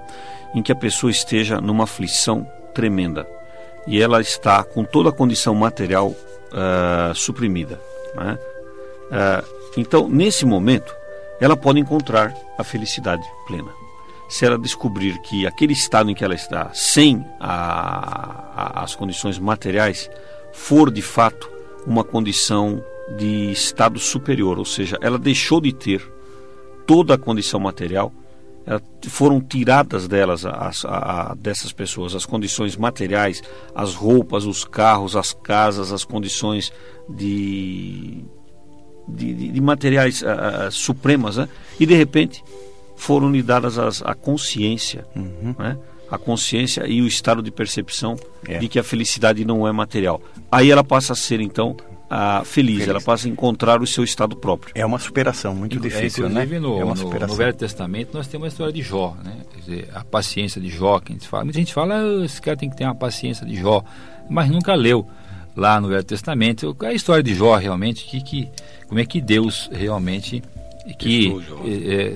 [0.55, 3.27] em que a pessoa esteja numa aflição tremenda
[3.87, 7.81] e ela está com toda a condição material uh, suprimida.
[8.15, 8.39] Né?
[9.11, 10.95] Uh, então, nesse momento,
[11.41, 13.80] ela pode encontrar a felicidade plena.
[14.31, 19.41] Se ela descobrir que aquele estado em que ela está, sem a, a, as condições
[19.41, 20.09] materiais,
[20.53, 21.51] for de fato
[21.85, 22.81] uma condição
[23.19, 26.01] de estado superior, ou seja, ela deixou de ter
[26.87, 28.13] toda a condição material,
[29.09, 33.43] foram tiradas delas, as, a, dessas pessoas, as condições materiais,
[33.75, 36.73] as roupas, os carros, as casas, as condições
[37.09, 38.25] de,
[39.09, 41.49] de, de, de materiais uh, supremas, né?
[41.81, 42.45] e de repente
[43.01, 45.55] foram lhe dadas as, a consciência, uhum.
[45.59, 45.79] né?
[46.11, 48.15] a consciência e o estado de percepção
[48.47, 48.59] é.
[48.59, 50.21] de que a felicidade não é material.
[50.53, 51.75] Aí ela passa a ser então
[52.11, 54.73] a feliz, feliz, ela passa a encontrar o seu estado próprio.
[54.75, 56.45] É uma superação muito é, difícil, né?
[56.45, 57.29] No, é uma superação.
[57.29, 59.39] No, no, Velho Testamento nós temos a história de Jó, né?
[59.55, 61.45] Quer dizer, a paciência de Jó, que a gente fala.
[61.45, 63.83] Muita gente fala, ah, esse cara tem que ter uma paciência de Jó,
[64.29, 65.09] mas nunca leu
[65.57, 68.51] lá no Velho Testamento a história de Jó realmente, que, que
[68.89, 70.43] como é que Deus realmente
[70.99, 71.33] que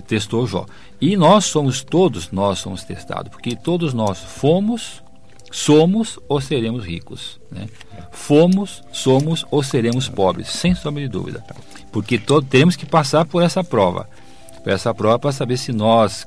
[0.07, 0.61] testou Jó.
[0.61, 0.67] É, Jó.
[1.01, 5.03] E nós somos todos, nós somos testados, porque todos nós fomos
[5.55, 7.41] somos ou seremos ricos.
[7.49, 7.69] Né?
[8.11, 11.45] Fomos, somos ou seremos pobres, sem sombra de dúvida.
[11.93, 14.09] Porque todo, teremos que passar por essa prova.
[14.65, 16.27] Por essa prova para saber se nós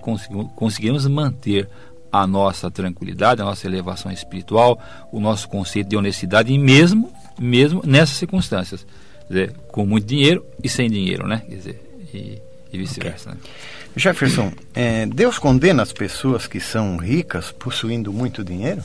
[0.56, 1.68] conseguimos manter
[2.10, 4.80] a nossa tranquilidade, a nossa elevação espiritual,
[5.12, 8.88] o nosso conceito de honestidade, e mesmo, mesmo nessas circunstâncias.
[9.28, 11.44] Dizer, com muito dinheiro e sem dinheiro, né?
[11.50, 12.42] Quer dizer, e,
[12.72, 13.30] e vice-versa.
[13.32, 13.42] Okay.
[13.42, 13.50] Né?
[13.96, 18.84] Jefferson, é, Deus condena as pessoas que são ricas possuindo muito dinheiro?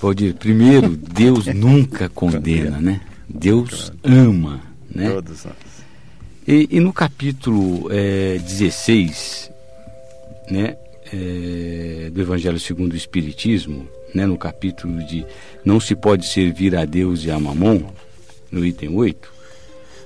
[0.00, 3.00] Valdir, primeiro, Deus nunca condena, né?
[3.28, 4.60] Deus ama,
[4.92, 5.10] né?
[5.10, 5.54] Todos nós.
[6.48, 9.50] E, e no capítulo é, 16,
[10.50, 10.76] né,
[11.12, 15.24] é, do Evangelho segundo o Espiritismo, né, no capítulo de
[15.64, 17.82] Não se pode servir a Deus e a Mamon,
[18.50, 19.32] no item 8,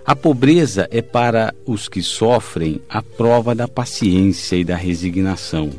[0.06, 5.70] a pobreza é para os que sofrem a prova da paciência e da resignação.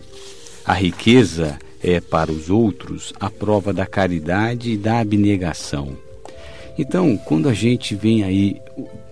[0.66, 5.96] A riqueza é para os outros a prova da caridade e da abnegação.
[6.76, 8.60] Então, quando a gente vem aí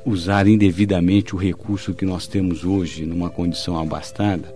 [0.04, 4.54] usar indevidamente o recurso que nós temos hoje numa condição abastada,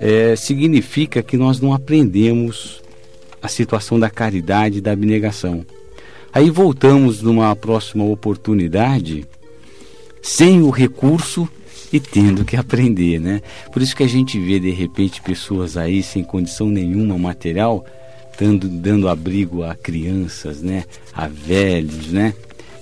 [0.00, 2.82] é, significa que nós não aprendemos
[3.42, 5.64] a situação da caridade e da abnegação.
[6.32, 9.26] Aí voltamos numa próxima oportunidade
[10.24, 11.46] sem o recurso
[11.92, 13.42] e tendo que aprender, né?
[13.70, 17.84] Por isso que a gente vê de repente pessoas aí sem condição nenhuma material
[18.40, 20.84] dando, dando abrigo a crianças, né?
[21.12, 22.32] A velhos, né?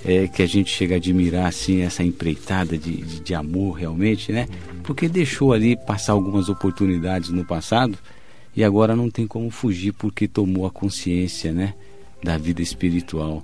[0.04, 4.30] É, que a gente chega a admirar assim essa empreitada de, de, de amor realmente,
[4.30, 4.46] né?
[4.84, 7.98] Porque deixou ali passar algumas oportunidades no passado
[8.54, 11.74] e agora não tem como fugir porque tomou a consciência, né?
[12.22, 13.42] Da vida espiritual.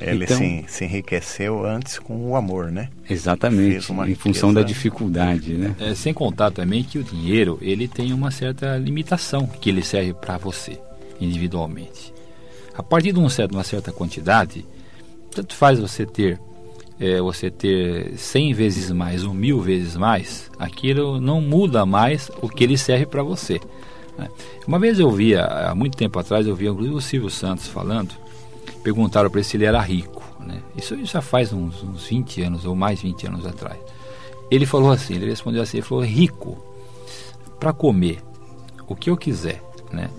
[0.00, 2.88] Ele então, se, se, enriqueceu antes com o amor, né?
[3.08, 5.76] Exatamente, em função da dificuldade, né?
[5.78, 10.14] É, sem contar também que o dinheiro ele tem uma certa limitação que ele serve
[10.14, 10.78] para você
[11.20, 12.12] individualmente.
[12.74, 14.64] A partir de um certo, uma certa quantidade,
[15.30, 16.40] tanto faz você ter
[16.98, 22.48] é, você ter 100 vezes mais ou mil vezes mais, aquilo não muda mais o
[22.48, 23.60] que ele serve para você.
[24.16, 24.28] Né?
[24.66, 28.21] Uma vez eu via, há muito tempo atrás, eu via o Silvio Santos falando
[28.82, 30.22] perguntaram para ele se ele era rico.
[30.40, 30.60] Né?
[30.76, 33.78] Isso já faz uns, uns 20 anos ou mais 20 anos atrás.
[34.50, 36.62] Ele falou assim, ele respondeu assim, ele falou, rico,
[37.58, 38.22] para comer
[38.86, 40.10] o que eu quiser, né?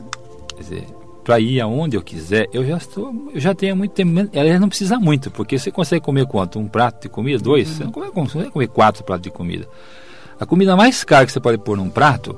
[0.56, 0.88] Quer dizer,
[1.24, 4.30] para ir aonde eu quiser, eu já estou, eu já tenho muito tempo.
[4.34, 6.60] Ela não precisa muito, porque você consegue comer quanto?
[6.60, 7.68] Um prato de comida, dois?
[7.68, 9.68] Você não consegue comer quatro pratos de comida.
[10.40, 12.38] A comida mais cara que você pode pôr num prato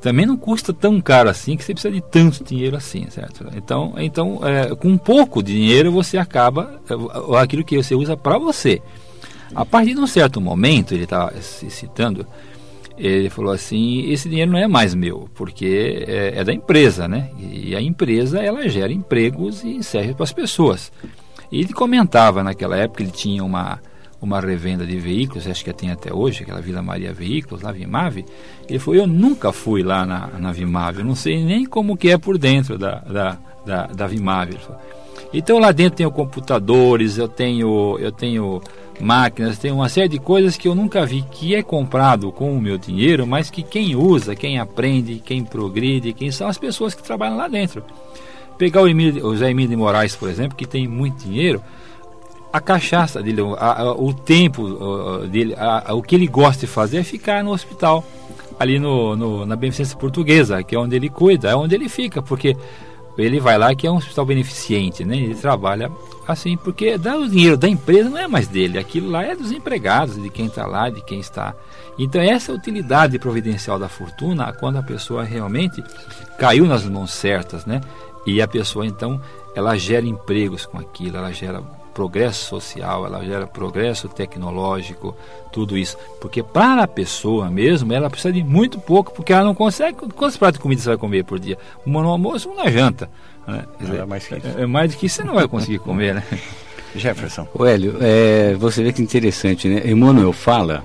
[0.00, 3.46] também não custa tão caro assim que você precisa de tanto dinheiro assim, certo?
[3.54, 8.80] Então, então é, com pouco dinheiro você acaba é, aquilo que você usa para você.
[9.54, 12.26] A partir de um certo momento, ele está citando,
[12.96, 17.30] ele falou assim: esse dinheiro não é mais meu, porque é, é da empresa, né?
[17.38, 20.92] E a empresa ela gera empregos e serve para as pessoas.
[21.50, 23.80] E ele comentava naquela época, ele tinha uma
[24.20, 28.24] uma revenda de veículos, acho que tem até hoje, aquela Vila Maria Veículos, lá Vimave,
[28.68, 32.10] ele falou, eu nunca fui lá na, na Vimave, eu não sei nem como que
[32.10, 34.58] é por dentro da, da, da, da Vimave.
[35.32, 38.60] Então lá dentro tenho computadores, eu tenho, eu tenho
[39.00, 42.60] máquinas, tenho uma série de coisas que eu nunca vi que é comprado com o
[42.60, 47.02] meu dinheiro, mas que quem usa, quem aprende, quem progride, quem são as pessoas que
[47.02, 47.82] trabalham lá dentro.
[48.58, 51.62] Pegar o, Emílio, o Zé Emílio de Moraes, por exemplo, que tem muito dinheiro,
[52.52, 56.98] a cachaça dele, a, a, o tempo dele, a, o que ele gosta de fazer
[56.98, 58.04] é ficar no hospital,
[58.58, 62.20] ali no, no, na Beneficência Portuguesa, que é onde ele cuida, é onde ele fica,
[62.20, 62.56] porque
[63.16, 65.16] ele vai lá que é um hospital beneficente, né?
[65.16, 65.90] Ele trabalha
[66.26, 69.52] assim, porque dá o dinheiro da empresa não é mais dele, aquilo lá é dos
[69.52, 71.54] empregados, de quem está lá, de quem está.
[71.98, 75.82] Então essa utilidade providencial da fortuna, quando a pessoa realmente
[76.38, 77.80] caiu nas mãos certas, né?
[78.26, 79.20] E a pessoa então
[79.54, 85.14] ela gera empregos com aquilo, ela gera progresso social, ela gera progresso tecnológico,
[85.52, 85.96] tudo isso.
[86.20, 89.96] Porque para a pessoa mesmo, ela precisa de muito pouco, porque ela não consegue.
[90.14, 91.58] Quantos pratos de comida você vai comer por dia?
[91.84, 93.10] Uma no almoço, uma na janta.
[93.46, 93.64] Né?
[93.98, 94.46] é mais que isso.
[94.58, 96.24] É, é mais do que isso você não vai conseguir comer, né?
[96.94, 97.46] Jefferson.
[97.54, 99.88] O Hélio, é, você vê que interessante, né?
[99.88, 100.84] Emmanuel fala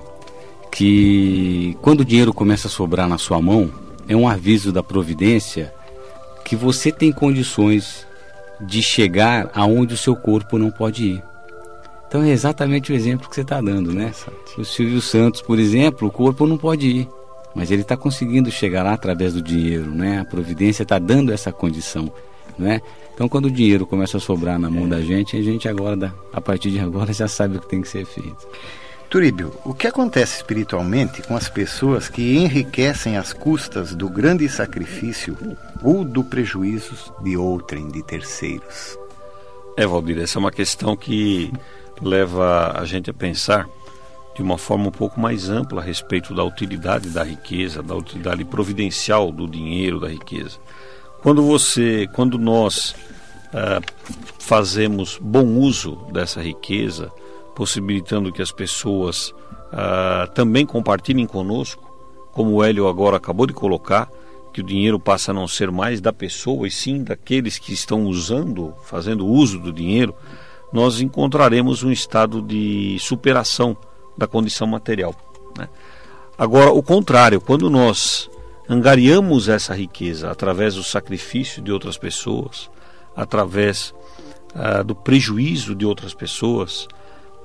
[0.71, 3.71] que quando o dinheiro começa a sobrar na sua mão,
[4.07, 5.73] é um aviso da providência
[6.43, 8.05] que você tem condições
[8.59, 11.23] de chegar aonde o seu corpo não pode ir.
[12.07, 14.13] Então é exatamente o exemplo que você está dando, né?
[14.57, 17.09] O Silvio Santos, por exemplo, o corpo não pode ir,
[17.53, 20.19] mas ele está conseguindo chegar lá através do dinheiro, né?
[20.19, 22.11] A providência está dando essa condição,
[22.57, 22.81] né?
[23.13, 24.89] Então quando o dinheiro começa a sobrar na mão é.
[24.89, 27.87] da gente, a gente agora, a partir de agora, já sabe o que tem que
[27.87, 28.47] ser feito.
[29.09, 35.37] Turíbio, o que acontece espiritualmente com as pessoas que enriquecem às custas do grande sacrifício
[35.81, 38.97] ou do prejuízo de outrem, de terceiros?
[39.77, 41.51] É, Valdir, essa é uma questão que
[42.01, 43.67] leva a gente a pensar
[44.35, 48.43] de uma forma um pouco mais ampla a respeito da utilidade da riqueza, da utilidade
[48.43, 50.57] providencial do dinheiro, da riqueza.
[51.21, 52.95] Quando você, quando nós
[53.53, 53.79] ah,
[54.39, 57.11] fazemos bom uso dessa riqueza,
[57.55, 59.33] possibilitando que as pessoas
[59.71, 61.83] ah, também compartilhem conosco,
[62.31, 64.09] como o Hélio agora acabou de colocar,
[64.53, 68.05] que o dinheiro passa a não ser mais da pessoa e sim daqueles que estão
[68.05, 70.13] usando, fazendo uso do dinheiro,
[70.71, 73.75] nós encontraremos um estado de superação
[74.17, 75.15] da condição material.
[75.57, 75.67] Né?
[76.37, 78.29] Agora, o contrário, quando nós
[78.67, 82.69] angariamos essa riqueza através do sacrifício de outras pessoas,
[83.15, 83.93] através
[84.53, 86.87] ah, do prejuízo de outras pessoas,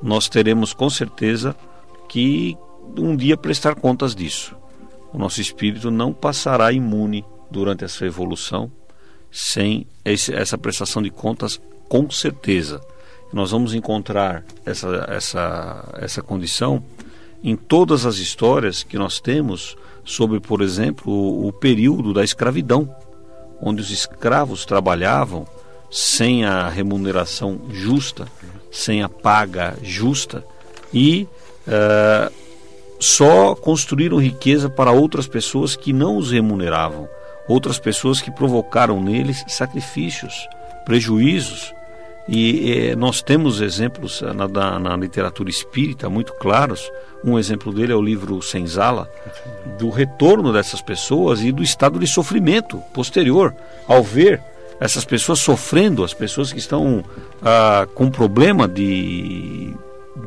[0.03, 1.55] nós teremos com certeza
[2.09, 2.57] que
[2.97, 4.57] um dia prestar contas disso.
[5.13, 8.71] O nosso espírito não passará imune durante essa evolução
[9.31, 12.81] sem esse, essa prestação de contas, com certeza.
[13.33, 16.83] Nós vamos encontrar essa, essa, essa condição
[17.43, 22.93] em todas as histórias que nós temos sobre, por exemplo, o, o período da escravidão,
[23.61, 25.47] onde os escravos trabalhavam
[25.91, 28.27] sem a remuneração justa
[28.71, 30.45] sem a paga justa
[30.93, 31.27] e
[31.67, 32.33] uh,
[33.01, 37.09] só construíram riqueza para outras pessoas que não os remuneravam,
[37.49, 40.47] outras pessoas que provocaram neles sacrifícios,
[40.85, 41.75] prejuízos.
[42.29, 46.93] E eh, nós temos exemplos na, na, na, literatura espírita muito claros.
[47.25, 49.11] Um exemplo dele é o livro Senzala,
[49.79, 53.53] do retorno dessas pessoas e do estado de sofrimento posterior
[53.89, 54.41] ao ver
[54.81, 57.05] essas pessoas sofrendo, as pessoas que estão
[57.43, 59.75] ah, com problema de,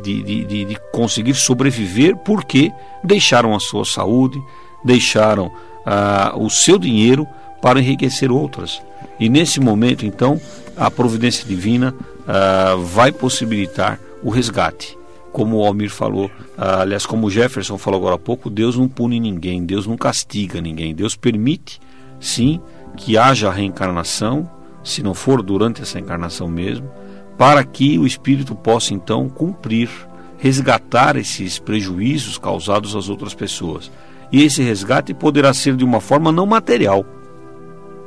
[0.03, 2.71] de, de, de, conseguir sobreviver porque
[3.03, 4.39] deixaram a sua saúde,
[4.85, 5.51] deixaram
[5.83, 7.27] ah, o seu dinheiro
[7.61, 8.79] para enriquecer outras.
[9.19, 10.39] E nesse momento, então,
[10.77, 11.93] a providência divina
[12.27, 14.97] ah, vai possibilitar o resgate.
[15.31, 18.87] Como o Almir falou, ah, aliás, como o Jefferson falou agora há pouco, Deus não
[18.87, 21.81] pune ninguém, Deus não castiga ninguém, Deus permite,
[22.19, 22.61] sim,
[22.95, 24.49] que haja reencarnação,
[24.83, 26.89] se não for durante essa encarnação mesmo,
[27.37, 29.89] para que o espírito possa então cumprir,
[30.37, 33.91] resgatar esses prejuízos causados às outras pessoas.
[34.31, 37.05] E esse resgate poderá ser de uma forma não material,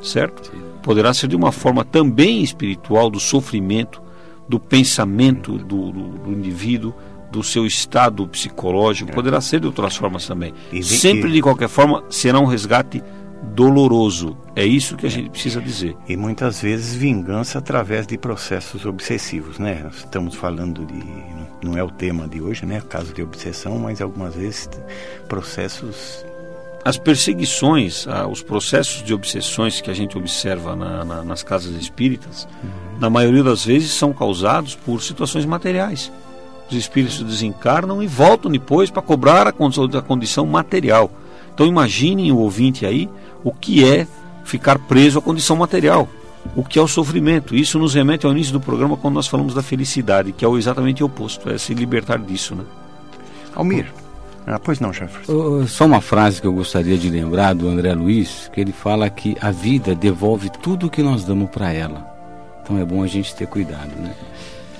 [0.02, 0.52] certo?
[0.82, 4.02] Poderá ser de uma forma também espiritual, do sofrimento,
[4.48, 6.94] do pensamento do, do, do indivíduo,
[7.30, 10.54] do seu estado psicológico, poderá ser de outras formas também.
[10.82, 13.02] Sempre, de qualquer forma, será um resgate
[13.54, 14.36] doloroso.
[14.54, 15.96] É isso que a gente precisa dizer.
[16.08, 19.82] E muitas vezes vingança através de processos obsessivos, né?
[19.84, 21.02] Nós estamos falando de
[21.62, 22.82] não é o tema de hoje, né?
[22.88, 24.68] Caso de obsessão, mas algumas vezes
[25.28, 26.24] processos
[26.84, 31.74] as perseguições, ah, os processos de obsessões que a gente observa na, na, nas casas
[31.74, 33.00] espíritas, uhum.
[33.00, 36.12] na maioria das vezes são causados por situações materiais.
[36.70, 41.10] Os espíritos desencarnam e voltam depois para cobrar a condição material.
[41.56, 43.08] Então imaginem o ouvinte aí
[43.42, 44.06] o que é
[44.44, 46.06] ficar preso à condição material,
[46.54, 47.56] o que é o sofrimento.
[47.56, 50.58] Isso nos remete ao início do programa quando nós falamos da felicidade, que é o
[50.58, 52.62] exatamente o oposto, é se libertar disso, né?
[53.54, 53.86] Almir.
[54.46, 55.18] Ah, pois não, chefe.
[55.66, 59.34] só uma frase que eu gostaria de lembrar do André Luiz, que ele fala que
[59.40, 62.06] a vida devolve tudo o que nós damos para ela.
[62.62, 64.14] Então é bom a gente ter cuidado, né?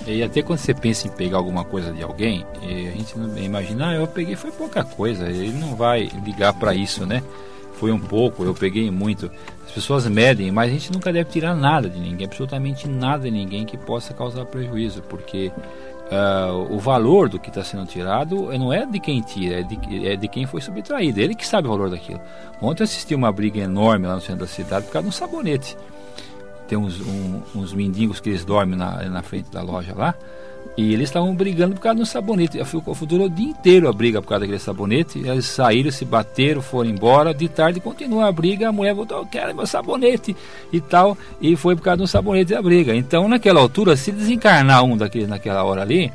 [0.07, 3.89] E até quando você pensa em pegar alguma coisa de alguém, a gente não imagina,
[3.89, 7.23] ah, eu peguei foi pouca coisa, ele não vai ligar para isso, né?
[7.77, 9.31] foi um pouco, eu peguei muito.
[9.65, 13.31] As pessoas medem, mas a gente nunca deve tirar nada de ninguém, absolutamente nada de
[13.31, 15.53] ninguém que possa causar prejuízo, porque
[16.11, 20.09] uh, o valor do que está sendo tirado não é de quem tira, é de,
[20.09, 22.21] é de quem foi subtraído, ele que sabe o valor daquilo.
[22.61, 25.13] Ontem eu assisti uma briga enorme lá no centro da cidade por causa de um
[25.13, 25.77] sabonete.
[26.69, 30.15] Tem uns, um, uns mendigos que eles dormem na, na frente da loja lá,
[30.77, 32.59] e eles estavam brigando por causa do sabonete.
[33.07, 35.19] Durou o dia inteiro a briga por causa daquele sabonete.
[35.19, 37.33] Eles saíram, se bateram, foram embora.
[37.33, 38.69] De tarde continua a briga.
[38.69, 40.37] A mulher voltou, eu quero meu sabonete
[40.71, 41.17] e tal.
[41.41, 42.95] E foi por causa do sabonete a briga.
[42.95, 46.13] Então, naquela altura, se desencarnar um daqueles naquela hora ali,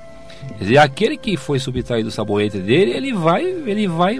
[0.47, 4.19] quer dizer, aquele que foi subtraído do sabonete dele, ele vai, ele vai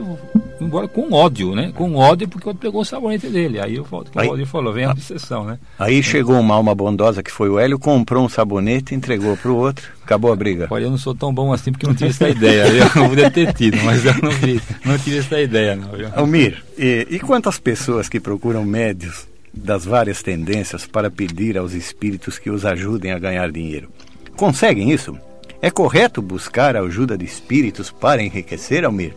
[0.66, 1.72] embora com ódio, né?
[1.76, 3.60] Com ódio porque outro pegou o sabonete dele.
[3.60, 5.60] Aí eu volto que o ódio falou, vem a obsessão, né?
[5.78, 9.56] Aí chegou uma alma bondosa que foi o Hélio, comprou um sabonete, entregou para o
[9.56, 10.68] outro, acabou a briga.
[10.70, 12.68] Olha, eu não sou tão bom assim porque não tive essa ideia.
[12.68, 15.92] Eu poderia ter tido, mas eu não, vi, não tive essa ideia, não.
[15.92, 16.10] Viu?
[16.16, 22.40] Almir, e, e quantas pessoas que procuram médios das várias tendências para pedir aos espíritos
[22.40, 23.90] que os ajudem a ganhar dinheiro?
[24.36, 25.18] Conseguem isso?
[25.62, 29.14] É correto buscar a ajuda de espíritos para enriquecer, Almir?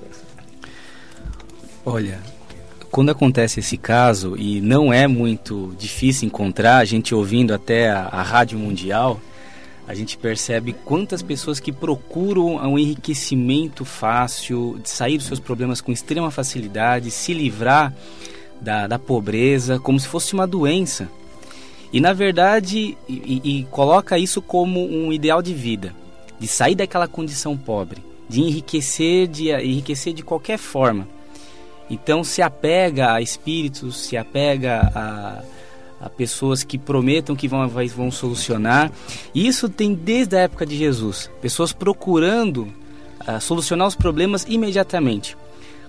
[1.86, 2.18] Olha,
[2.90, 8.04] quando acontece esse caso, e não é muito difícil encontrar, a gente ouvindo até a,
[8.04, 9.20] a Rádio Mundial,
[9.86, 15.82] a gente percebe quantas pessoas que procuram um enriquecimento fácil, de sair dos seus problemas
[15.82, 17.92] com extrema facilidade, se livrar
[18.62, 21.10] da, da pobreza, como se fosse uma doença.
[21.92, 25.94] E na verdade, e, e coloca isso como um ideal de vida,
[26.40, 31.13] de sair daquela condição pobre, de enriquecer, de enriquecer de qualquer forma.
[31.88, 35.42] Então se apega a espíritos, se apega a,
[36.06, 38.90] a pessoas que prometam que vão, vão solucionar.
[39.34, 41.30] Isso tem desde a época de Jesus.
[41.40, 42.62] Pessoas procurando
[43.26, 45.36] uh, solucionar os problemas imediatamente.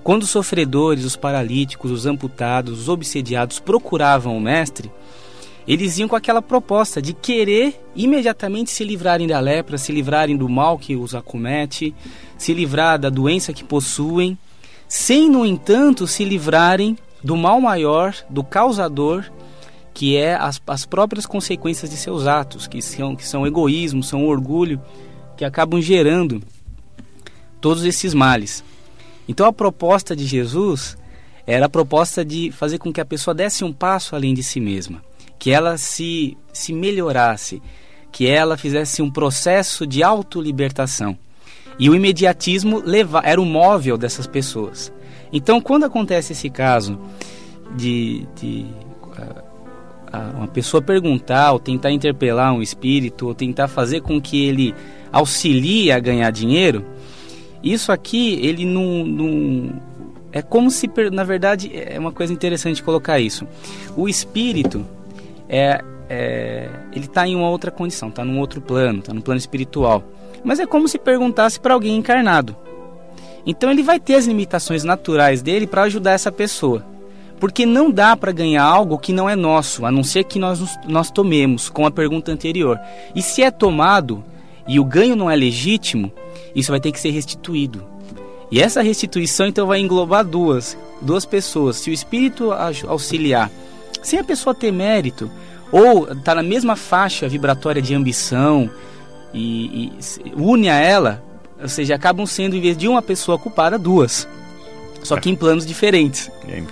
[0.03, 4.91] Quando os sofredores, os paralíticos, os amputados, os obsediados procuravam o Mestre,
[5.67, 10.47] eles iam com aquela proposta de querer imediatamente se livrarem da lepra, se livrarem do
[10.47, 11.95] mal que os acomete,
[12.37, 14.37] se livrar da doença que possuem
[14.87, 19.25] sem, no entanto, se livrarem do mal maior, do causador,
[19.93, 24.27] que é as, as próprias consequências de seus atos, que são, que são egoísmo, são
[24.27, 24.81] orgulho,
[25.37, 26.41] que acabam gerando
[27.59, 28.63] todos esses males.
[29.27, 30.97] Então a proposta de Jesus
[31.47, 34.59] era a proposta de fazer com que a pessoa desse um passo além de si
[34.59, 35.03] mesma,
[35.39, 37.61] que ela se, se melhorasse,
[38.11, 41.17] que ela fizesse um processo de autolibertação.
[41.77, 44.91] E o imediatismo leva, era o móvel dessas pessoas.
[45.31, 46.97] Então, quando acontece esse caso
[47.75, 48.65] de, de
[49.03, 54.73] uh, uma pessoa perguntar ou tentar interpelar um espírito ou tentar fazer com que ele
[55.11, 56.85] auxilie a ganhar dinheiro,
[57.61, 59.81] isso aqui ele não, não
[60.31, 63.47] é como se na verdade é uma coisa interessante colocar isso.
[63.97, 64.85] O espírito
[65.49, 69.39] é, é ele está em uma outra condição, está num outro plano, está no plano
[69.39, 70.03] espiritual.
[70.45, 72.55] Mas é como se perguntasse para alguém encarnado.
[73.45, 76.85] Então ele vai ter as limitações naturais dele para ajudar essa pessoa.
[77.39, 80.61] Porque não dá para ganhar algo que não é nosso, a não ser que nós,
[80.87, 82.79] nós tomemos, com a pergunta anterior.
[83.13, 84.23] E se é tomado
[84.67, 86.11] e o ganho não é legítimo,
[86.55, 87.83] isso vai ter que ser restituído.
[88.51, 91.77] E essa restituição então vai englobar duas, duas pessoas.
[91.77, 92.51] Se o espírito
[92.87, 93.51] auxiliar,
[94.01, 95.29] sem a pessoa ter mérito,
[95.71, 98.69] ou está na mesma faixa vibratória de ambição,
[99.35, 99.91] e,
[100.23, 101.21] e une a ela,
[101.61, 104.27] ou seja, acabam sendo, em vez de uma pessoa culpada, duas.
[105.03, 106.31] Só que em planos diferentes.
[106.47, 106.63] É.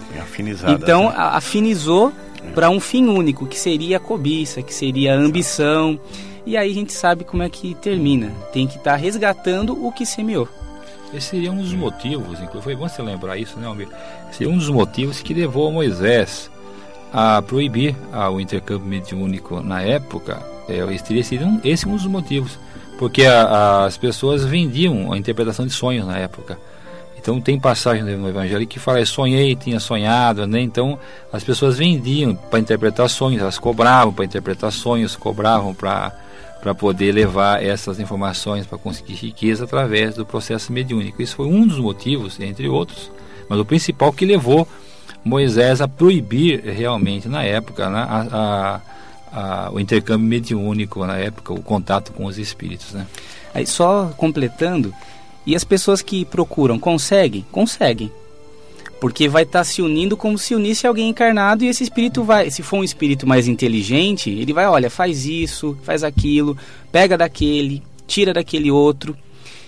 [0.72, 1.16] Então, né?
[1.16, 2.11] afinizou
[2.43, 2.51] é.
[2.51, 5.99] para um fim único, que seria a cobiça, que seria a ambição.
[6.45, 8.32] E aí a gente sabe como é que termina.
[8.51, 10.47] Tem que estar tá resgatando o que semeou.
[11.14, 13.88] Esse seria um dos motivos, inclusive, foi bom você lembrar isso, né, Almir?
[14.32, 16.49] Seria um dos motivos que levou Moisés
[17.14, 17.95] a proibir
[18.32, 22.57] o intercâmbio mediúnico na época é, teria sido um, esse um dos motivos.
[22.97, 26.57] Porque a, a, as pessoas vendiam a interpretação de sonhos na época.
[27.24, 30.59] Então tem passagem no Evangelho que fala, sonhei, tinha sonhado, né?
[30.59, 30.99] Então
[31.32, 36.11] as pessoas vendiam para interpretar sonhos, elas cobravam para interpretar sonhos, cobravam para
[36.78, 41.22] poder levar essas informações para conseguir riqueza através do processo mediúnico.
[41.22, 43.09] Isso foi um dos motivos, entre outros,
[43.47, 44.68] mas o principal que levou
[45.24, 48.82] Moisés a proibir realmente na época né, a, a
[49.34, 52.94] a, o intercâmbio mediúnico na época, o contato com os espíritos.
[52.94, 53.08] Né?
[53.54, 54.94] Aí só completando,
[55.46, 57.46] e as pessoas que procuram conseguem?
[57.52, 58.12] Conseguem.
[59.02, 62.50] Porque vai estar tá se unindo como se unisse alguém encarnado e esse espírito vai,
[62.50, 66.58] se for um espírito mais inteligente, ele vai, olha, faz isso, faz aquilo,
[66.92, 69.18] pega daquele, tira daquele outro.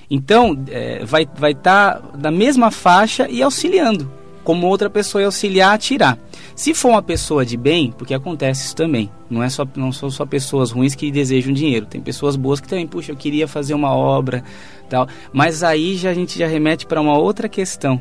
[0.09, 4.09] Então, é, vai estar vai tá na mesma faixa e auxiliando.
[4.45, 6.17] Como outra pessoa e auxiliar a tirar.
[6.55, 10.09] Se for uma pessoa de bem, porque acontece isso também, não é só não são
[10.09, 13.73] só pessoas ruins que desejam dinheiro, tem pessoas boas que também, puxa, eu queria fazer
[13.73, 14.43] uma obra,
[14.87, 15.07] tal.
[15.33, 17.99] Mas aí já a gente já remete para uma outra questão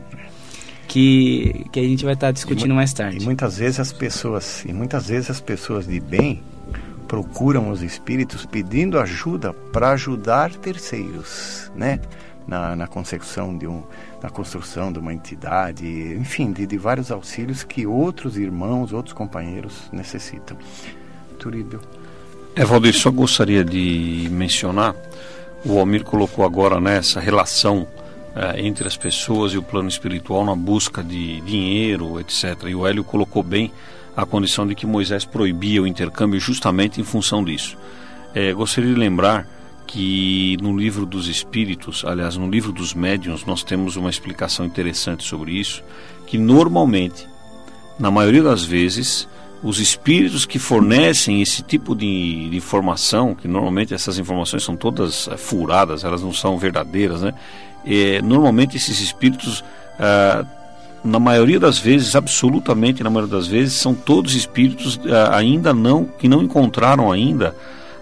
[0.86, 3.18] que, que a gente vai estar tá discutindo mais tarde.
[3.20, 6.42] E muitas vezes as pessoas, e muitas vezes as pessoas de bem
[7.08, 12.00] procuram os espíritos pedindo ajuda para ajudar terceiros, né?
[12.46, 13.82] Na, na consecução de um,
[14.22, 19.88] na construção de uma entidade, enfim, de, de vários auxílios que outros irmãos, outros companheiros
[19.90, 20.54] necessitam.
[21.38, 21.80] Turíbio.
[22.54, 24.94] É, Valdir, só gostaria de mencionar,
[25.64, 27.88] o Almir colocou agora nessa né, relação
[28.36, 32.64] é, entre as pessoas e o plano espiritual na busca de dinheiro, etc.
[32.66, 33.72] E o Hélio colocou bem
[34.16, 37.76] a condição de que Moisés proibia o intercâmbio justamente em função disso.
[38.34, 39.46] É, gostaria de lembrar
[39.86, 45.24] que no livro dos Espíritos, aliás, no livro dos Médiuns, nós temos uma explicação interessante
[45.24, 45.82] sobre isso,
[46.26, 47.26] que normalmente,
[47.98, 49.28] na maioria das vezes,
[49.62, 55.36] os espíritos que fornecem esse tipo de, informação, que normalmente essas informações são todas é,
[55.36, 57.32] furadas, elas não são verdadeiras, né?
[57.86, 59.62] É, normalmente esses espíritos
[59.98, 60.44] ah,
[61.04, 66.04] na maioria das vezes, absolutamente na maioria das vezes, são todos espíritos ah, ainda não,
[66.04, 67.54] que não encontraram ainda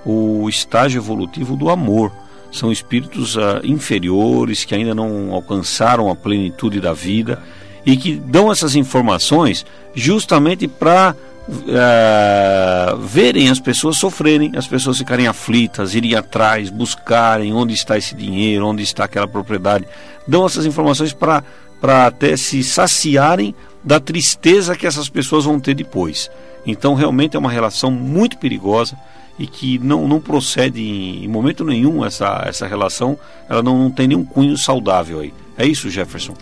[0.05, 2.13] o estágio evolutivo do amor.
[2.51, 7.43] São espíritos ah, inferiores que ainda não alcançaram a plenitude da vida
[7.85, 11.15] e que dão essas informações justamente para
[11.49, 18.15] Uh, verem as pessoas sofrerem, as pessoas ficarem aflitas, irem atrás, buscarem onde está esse
[18.15, 19.85] dinheiro, onde está aquela propriedade.
[20.27, 21.43] Dão essas informações para
[22.07, 26.31] até se saciarem da tristeza que essas pessoas vão ter depois.
[26.65, 28.97] Então, realmente é uma relação muito perigosa
[29.39, 33.19] e que não, não procede em, em momento nenhum essa, essa relação,
[33.49, 35.33] ela não, não tem nenhum cunho saudável aí.
[35.57, 36.35] É isso, Jefferson?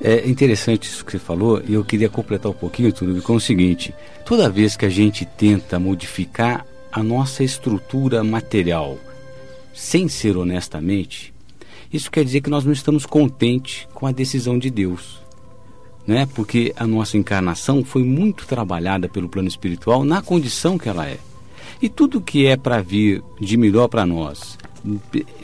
[0.00, 3.40] É interessante isso que você falou e eu queria completar um pouquinho tudo com o
[3.40, 8.98] seguinte: toda vez que a gente tenta modificar a nossa estrutura material
[9.74, 11.34] sem ser honestamente,
[11.92, 15.20] isso quer dizer que nós não estamos contentes com a decisão de Deus.
[16.06, 16.26] Né?
[16.34, 21.18] Porque a nossa encarnação foi muito trabalhada pelo plano espiritual na condição que ela é.
[21.80, 24.58] E tudo que é para vir de melhor para nós,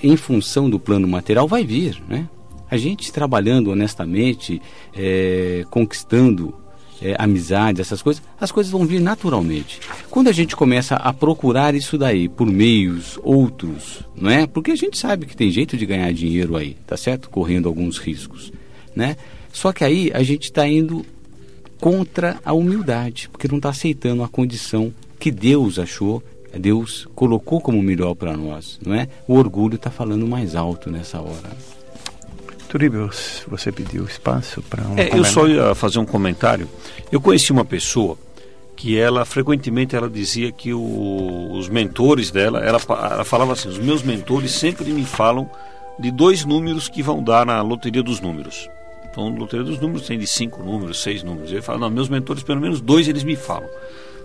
[0.03, 2.03] em função do plano material, vai vir.
[2.09, 2.29] Né?
[2.71, 4.61] A gente trabalhando honestamente,
[4.95, 6.55] é, conquistando
[7.03, 9.81] é, amizades, essas coisas, as coisas vão vir naturalmente.
[10.09, 14.47] Quando a gente começa a procurar isso daí por meios outros, não é?
[14.47, 17.29] Porque a gente sabe que tem jeito de ganhar dinheiro aí, tá certo?
[17.29, 18.53] Correndo alguns riscos,
[18.95, 19.17] né?
[19.53, 21.05] Só que aí a gente está indo
[21.81, 26.21] contra a humildade, porque não está aceitando a condição que Deus achou,
[26.53, 29.07] Deus colocou como melhor para nós, não é?
[29.29, 31.49] O orgulho está falando mais alto nessa hora.
[32.69, 33.09] Turíbio,
[33.47, 36.69] você pediu espaço para um é, Eu só ia fazer um comentário.
[37.13, 38.19] Eu conheci uma pessoa
[38.75, 43.79] que ela frequentemente ela dizia que o, os mentores dela, ela, ela falava assim, os
[43.79, 45.49] meus mentores sempre me falam
[46.01, 48.69] de dois números que vão dar na loteria dos números.
[49.09, 51.53] Então, loteria dos números tem de cinco números, seis números.
[51.53, 53.71] Ele fala, não, meus mentores, pelo menos dois eles me falam.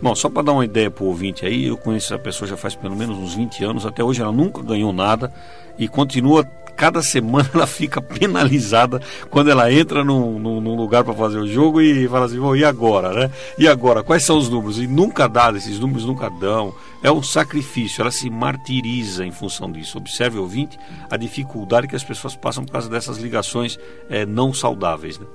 [0.02, 2.56] Bom, só para dar uma ideia para o ouvinte aí, eu conheço essa pessoa já
[2.56, 5.34] faz pelo menos uns 20 anos, até hoje ela nunca ganhou nada
[5.78, 11.14] e continua cada semana ela fica penalizada quando ela entra num, num, num lugar para
[11.14, 13.32] fazer o jogo e fala assim, e agora, né?
[13.58, 14.78] E agora, quais são os números?
[14.78, 16.74] E nunca dá, esses números nunca dão.
[17.02, 19.98] É um sacrifício, ela se martiriza em função disso.
[19.98, 20.78] Observe, ouvinte,
[21.10, 23.80] a dificuldade que as pessoas passam por causa dessas ligações
[24.10, 25.18] é, não saudáveis.
[25.18, 25.26] Né?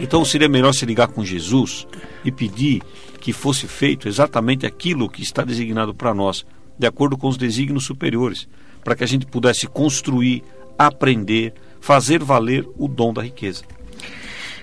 [0.00, 1.86] Então seria melhor se ligar com Jesus
[2.24, 2.82] e pedir
[3.28, 6.46] que fosse feito exatamente aquilo que está designado para nós,
[6.78, 8.48] de acordo com os desígnios superiores,
[8.82, 10.42] para que a gente pudesse construir
[10.78, 13.64] aprender, fazer valer o dom da riqueza.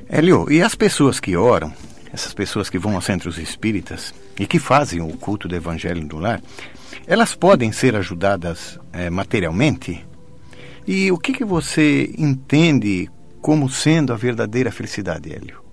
[0.09, 1.71] Hélio, e as pessoas que oram,
[2.11, 6.17] essas pessoas que vão aos centros espíritas e que fazem o culto do evangelho do
[6.17, 6.41] lar,
[7.05, 10.03] elas podem ser ajudadas é, materialmente?
[10.87, 13.11] E o que, que você entende
[13.43, 15.64] como sendo a verdadeira felicidade, Hélio?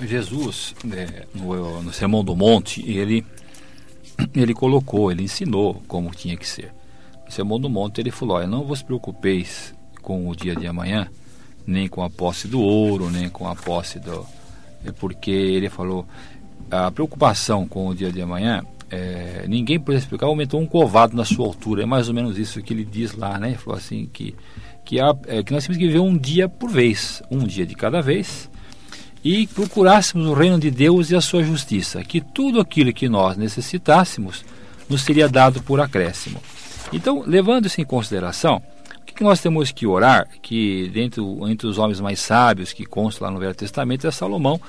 [0.00, 3.24] Jesus, é, no, no Sermão do Monte, ele,
[4.34, 6.72] ele colocou, ele ensinou como tinha que ser.
[7.28, 11.08] Sermão do Monte, ele falou: Não vos preocupeis com o dia de amanhã,
[11.66, 14.26] nem com a posse do ouro, nem com a posse do.
[14.84, 16.06] É porque ele falou:
[16.70, 21.24] a preocupação com o dia de amanhã, é, ninguém pode explicar, aumentou um covado na
[21.24, 21.82] sua altura.
[21.82, 23.48] É mais ou menos isso que ele diz lá, né?
[23.48, 24.34] Ele falou assim: que,
[24.84, 27.74] que, há, é, que nós temos que viver um dia por vez, um dia de
[27.74, 28.50] cada vez,
[29.24, 33.36] e procurássemos o reino de Deus e a sua justiça, que tudo aquilo que nós
[33.36, 34.44] necessitássemos
[34.88, 36.40] nos seria dado por acréscimo.
[36.92, 38.62] Então, levando isso em consideração,
[39.10, 40.28] O que nós temos que orar?
[40.40, 44.60] Que dentro, entre os homens mais sábios que constam lá no Velho Testamento é Salomão,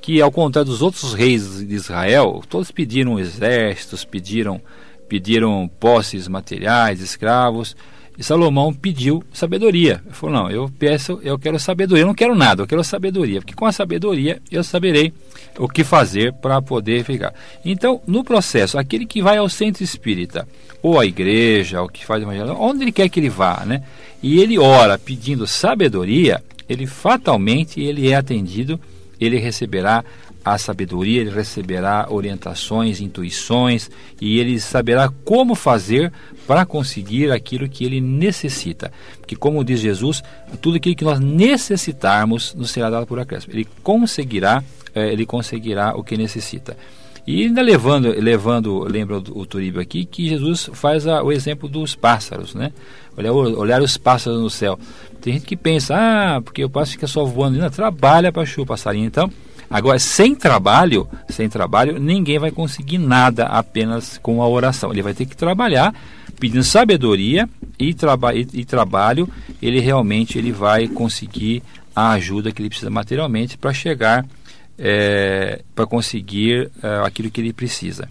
[0.00, 4.60] que ao contrário dos outros reis de Israel, todos pediram exércitos, pediram,
[5.06, 7.76] pediram posses materiais, escravos.
[8.20, 10.02] E Salomão pediu sabedoria.
[10.04, 12.02] Ele falou: Não, eu peço, eu quero sabedoria.
[12.02, 13.40] Eu não quero nada, eu quero sabedoria.
[13.40, 15.10] Porque com a sabedoria eu saberei
[15.58, 17.32] o que fazer para poder ficar.
[17.64, 20.46] Então, no processo, aquele que vai ao centro espírita,
[20.82, 23.82] ou à igreja, ou que faz evangelho, onde ele quer que ele vá, né?
[24.22, 28.78] E ele ora pedindo sabedoria, ele fatalmente ele é atendido,
[29.18, 30.04] ele receberá
[30.44, 33.90] a sabedoria, ele receberá orientações, intuições
[34.20, 36.12] e ele saberá como fazer
[36.50, 38.90] para conseguir aquilo que ele necessita.
[39.20, 40.20] Porque, como diz Jesus,
[40.60, 43.54] tudo aquilo que nós necessitarmos nos será dado por acréscimo.
[43.54, 44.60] Ele conseguirá,
[44.92, 46.76] é, ele conseguirá o que necessita.
[47.24, 51.68] E ainda levando, levando lembra o, o Turíbio aqui, que Jesus faz a, o exemplo
[51.68, 52.72] dos pássaros, né?
[53.16, 54.76] Olhar, olhar os pássaros no céu.
[55.20, 57.58] Tem gente que pensa, ah, porque o pássaro fica só voando.
[57.58, 59.06] Não, trabalha para o passarinho.
[59.06, 59.30] Então,
[59.70, 64.90] Agora, sem trabalho, sem trabalho, ninguém vai conseguir nada apenas com a oração.
[64.90, 65.94] Ele vai ter que trabalhar
[66.40, 69.28] pedindo sabedoria e, traba e, e trabalho,
[69.60, 71.62] ele realmente ele vai conseguir
[71.94, 74.26] a ajuda que ele precisa materialmente para chegar,
[74.78, 78.08] é, para conseguir é, aquilo que ele precisa.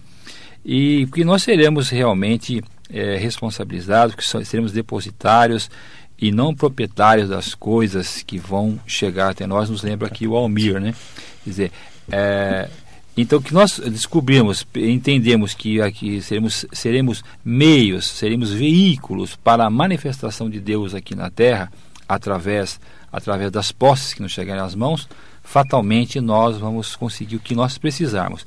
[0.64, 5.70] E que nós seremos realmente é, responsabilizados, que seremos depositários
[6.18, 10.78] e não proprietários das coisas que vão chegar até nós, nos lembra aqui o Almir,
[10.78, 10.94] né?
[11.42, 11.72] Quer dizer,
[12.12, 12.68] é,
[13.16, 20.48] então que nós descobrimos, entendemos que aqui seremos, seremos meios, seremos veículos para a manifestação
[20.48, 21.70] de Deus aqui na Terra,
[22.08, 22.80] através,
[23.12, 25.08] através das posses que nos chegarem às mãos,
[25.42, 28.46] fatalmente nós vamos conseguir o que nós precisarmos.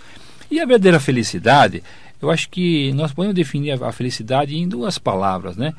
[0.49, 1.84] E a verdadeira felicidade,
[2.22, 5.74] eu acho que nós podemos definir a felicidade em duas palavras, né?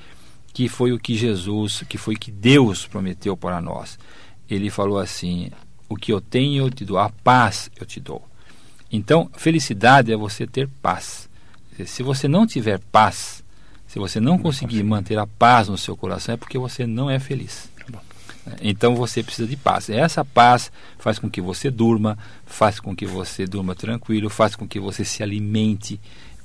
[0.52, 3.98] Que foi o que Jesus, que foi o que Deus prometeu para nós.
[4.48, 5.50] Ele falou assim:
[5.88, 8.22] o que eu tenho eu te dou, a paz eu te dou.
[8.96, 11.28] Então, felicidade é você ter paz.
[11.84, 13.42] Se você não tiver paz,
[13.88, 17.18] se você não conseguir manter a paz no seu coração, é porque você não é
[17.18, 17.68] feliz.
[18.62, 19.90] Então você precisa de paz.
[19.90, 22.16] Essa paz faz com que você durma,
[22.46, 25.98] faz com que você durma tranquilo, faz com que você se alimente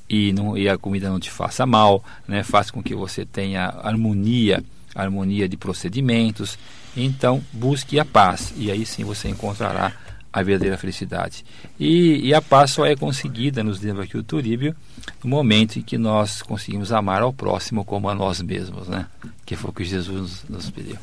[0.09, 2.41] e, não, e a comida não te faça mal, né?
[2.41, 4.63] faz com que você tenha harmonia,
[4.95, 6.57] harmonia de procedimentos.
[6.97, 9.93] Então, busque a paz e aí sim você encontrará
[10.31, 11.43] a verdadeira felicidade.
[11.79, 14.75] E, e a paz só é conseguida, nos lembra aqui o Turíbio,
[15.23, 19.07] no momento em que nós conseguimos amar ao próximo como a nós mesmos, né?
[19.45, 20.97] que foi o que Jesus nos pediu.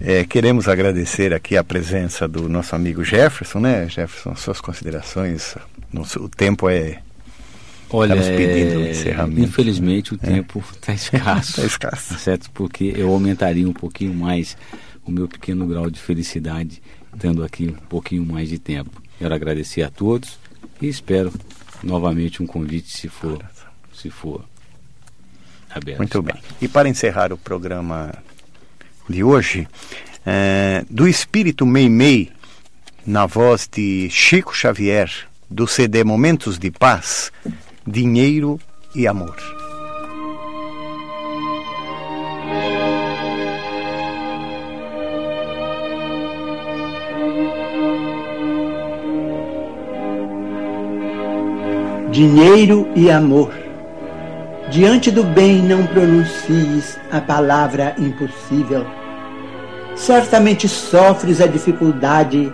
[0.00, 3.88] É, queremos agradecer aqui a presença do nosso amigo Jefferson, né?
[3.88, 5.56] Jefferson, suas considerações.
[5.90, 7.00] Nosso, o tempo é
[7.88, 9.40] Olha, Estamos pedindo é, encerramento.
[9.40, 10.26] Infelizmente o é.
[10.26, 11.50] tempo está escasso.
[11.50, 12.14] Está escasso.
[12.14, 12.50] Tá certo?
[12.52, 14.56] Porque eu aumentaria um pouquinho mais
[15.06, 16.82] o meu pequeno grau de felicidade,
[17.14, 19.02] dando aqui um pouquinho mais de tempo.
[19.18, 20.38] Quero agradecer a todos
[20.80, 21.32] e espero
[21.82, 23.42] novamente um convite se for,
[23.94, 24.44] se for
[25.70, 25.98] aberto.
[25.98, 26.36] Muito bem.
[26.60, 28.12] E para encerrar o programa
[29.08, 29.68] de hoje,
[30.24, 32.32] é, do espírito Meimei,
[33.06, 35.10] na voz de Chico Xavier,
[35.48, 37.30] do CD Momentos de Paz,
[37.86, 38.60] dinheiro
[38.94, 39.55] e amor.
[52.16, 53.52] Dinheiro e amor.
[54.70, 58.86] Diante do bem não pronuncies a palavra impossível.
[59.94, 62.50] Certamente sofres a dificuldade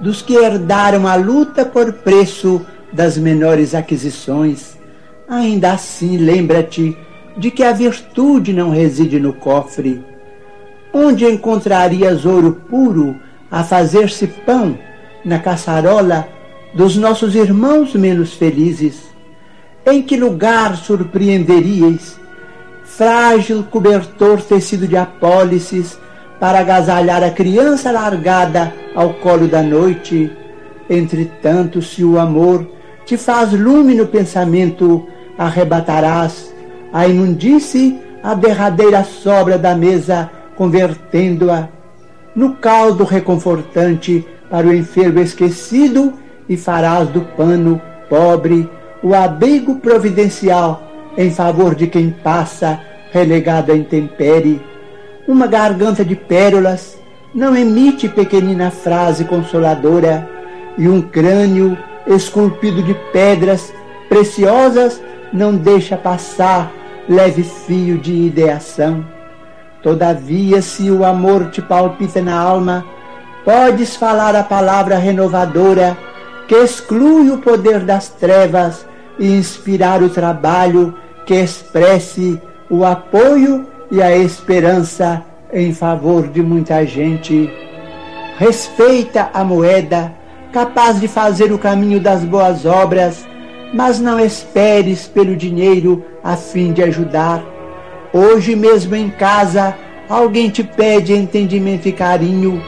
[0.00, 4.78] dos que herdaram a luta por preço das menores aquisições,
[5.28, 6.96] ainda assim lembra-te
[7.36, 10.04] de que a virtude não reside no cofre.
[10.92, 13.16] Onde encontrarias ouro puro
[13.50, 14.78] a fazer-se pão
[15.24, 16.28] na caçarola
[16.74, 19.04] dos nossos irmãos menos felizes?
[19.86, 22.18] Em que lugar surpreenderíeis
[22.84, 25.98] frágil cobertor tecido de apólices
[26.40, 30.30] para agasalhar a criança largada ao colo da noite?
[30.88, 32.66] Entretanto, se o amor
[33.06, 35.06] te faz lume no pensamento,
[35.38, 36.52] arrebatarás
[36.92, 41.68] a imundície a derradeira sobra da mesa, convertendo-a
[42.34, 48.68] no caldo reconfortante para o enfermo esquecido e farás do pano pobre
[49.02, 50.82] o abrigo providencial
[51.16, 52.80] em favor de quem passa
[53.12, 54.60] relegado à intempérie.
[55.26, 56.98] Uma garganta de pérolas
[57.34, 60.28] não emite pequenina frase consoladora
[60.76, 61.76] e um crânio
[62.06, 63.72] esculpido de pedras
[64.08, 66.70] preciosas, não deixa passar
[67.08, 69.04] leve fio de ideação.
[69.82, 72.84] Todavia, se o amor te palpita na alma,
[73.44, 75.96] podes falar a palavra renovadora
[76.46, 78.86] que exclui o poder das trevas
[79.18, 80.94] e inspirar o trabalho
[81.26, 85.22] que expresse o apoio e a esperança
[85.52, 87.50] em favor de muita gente.
[88.36, 90.12] Respeita a moeda,
[90.52, 93.26] capaz de fazer o caminho das boas obras,
[93.72, 97.44] mas não esperes pelo dinheiro a fim de ajudar.
[98.12, 99.74] Hoje mesmo em casa,
[100.08, 102.62] alguém te pede entendimento e carinho,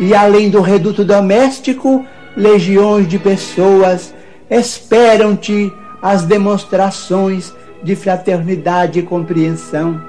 [0.00, 2.04] e além do reduto doméstico,
[2.38, 4.14] legiões de pessoas
[4.48, 10.00] esperam-te as demonstrações de fraternidade e compreensão.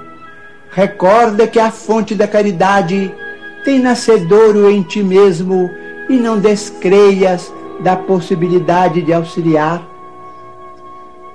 [0.70, 3.12] Recorda que a fonte da caridade
[3.66, 5.70] tem nascedouro em ti mesmo
[6.08, 9.82] e não descreias da possibilidade de auxiliar.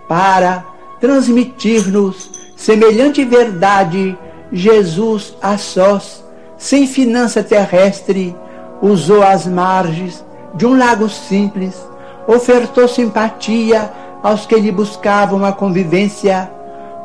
[0.07, 0.64] Para
[1.01, 4.16] transmitir-nos semelhante verdade,
[4.53, 6.24] Jesus a sós,
[6.57, 8.34] sem finança terrestre,
[8.80, 10.24] usou as margens
[10.55, 11.74] de um lago simples,
[12.26, 13.90] ofertou simpatia
[14.22, 16.50] aos que lhe buscavam a convivência,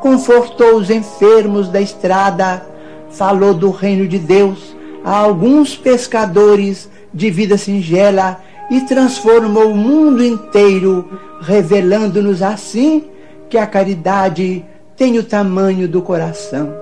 [0.01, 2.65] confortou os enfermos da estrada,
[3.11, 8.39] falou do reino de Deus a alguns pescadores de vida singela
[8.69, 13.05] e transformou o mundo inteiro, revelando-nos assim
[13.49, 14.63] que a caridade
[14.95, 16.78] tem o tamanho do coração.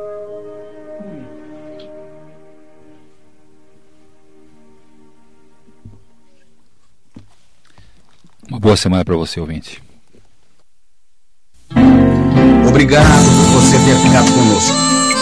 [8.49, 9.83] Uma boa semana para você, ouvinte.
[12.67, 14.73] Obrigado por você ter ficado conosco.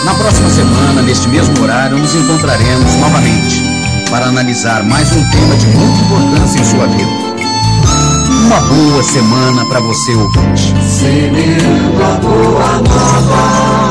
[0.03, 3.61] Na próxima semana, neste mesmo horário, nos encontraremos novamente
[4.11, 7.25] para analisar mais um tema de muita importância em sua vida.
[8.45, 10.73] Uma boa semana para você, ouvinte.
[10.83, 13.84] Semeando a boa nova.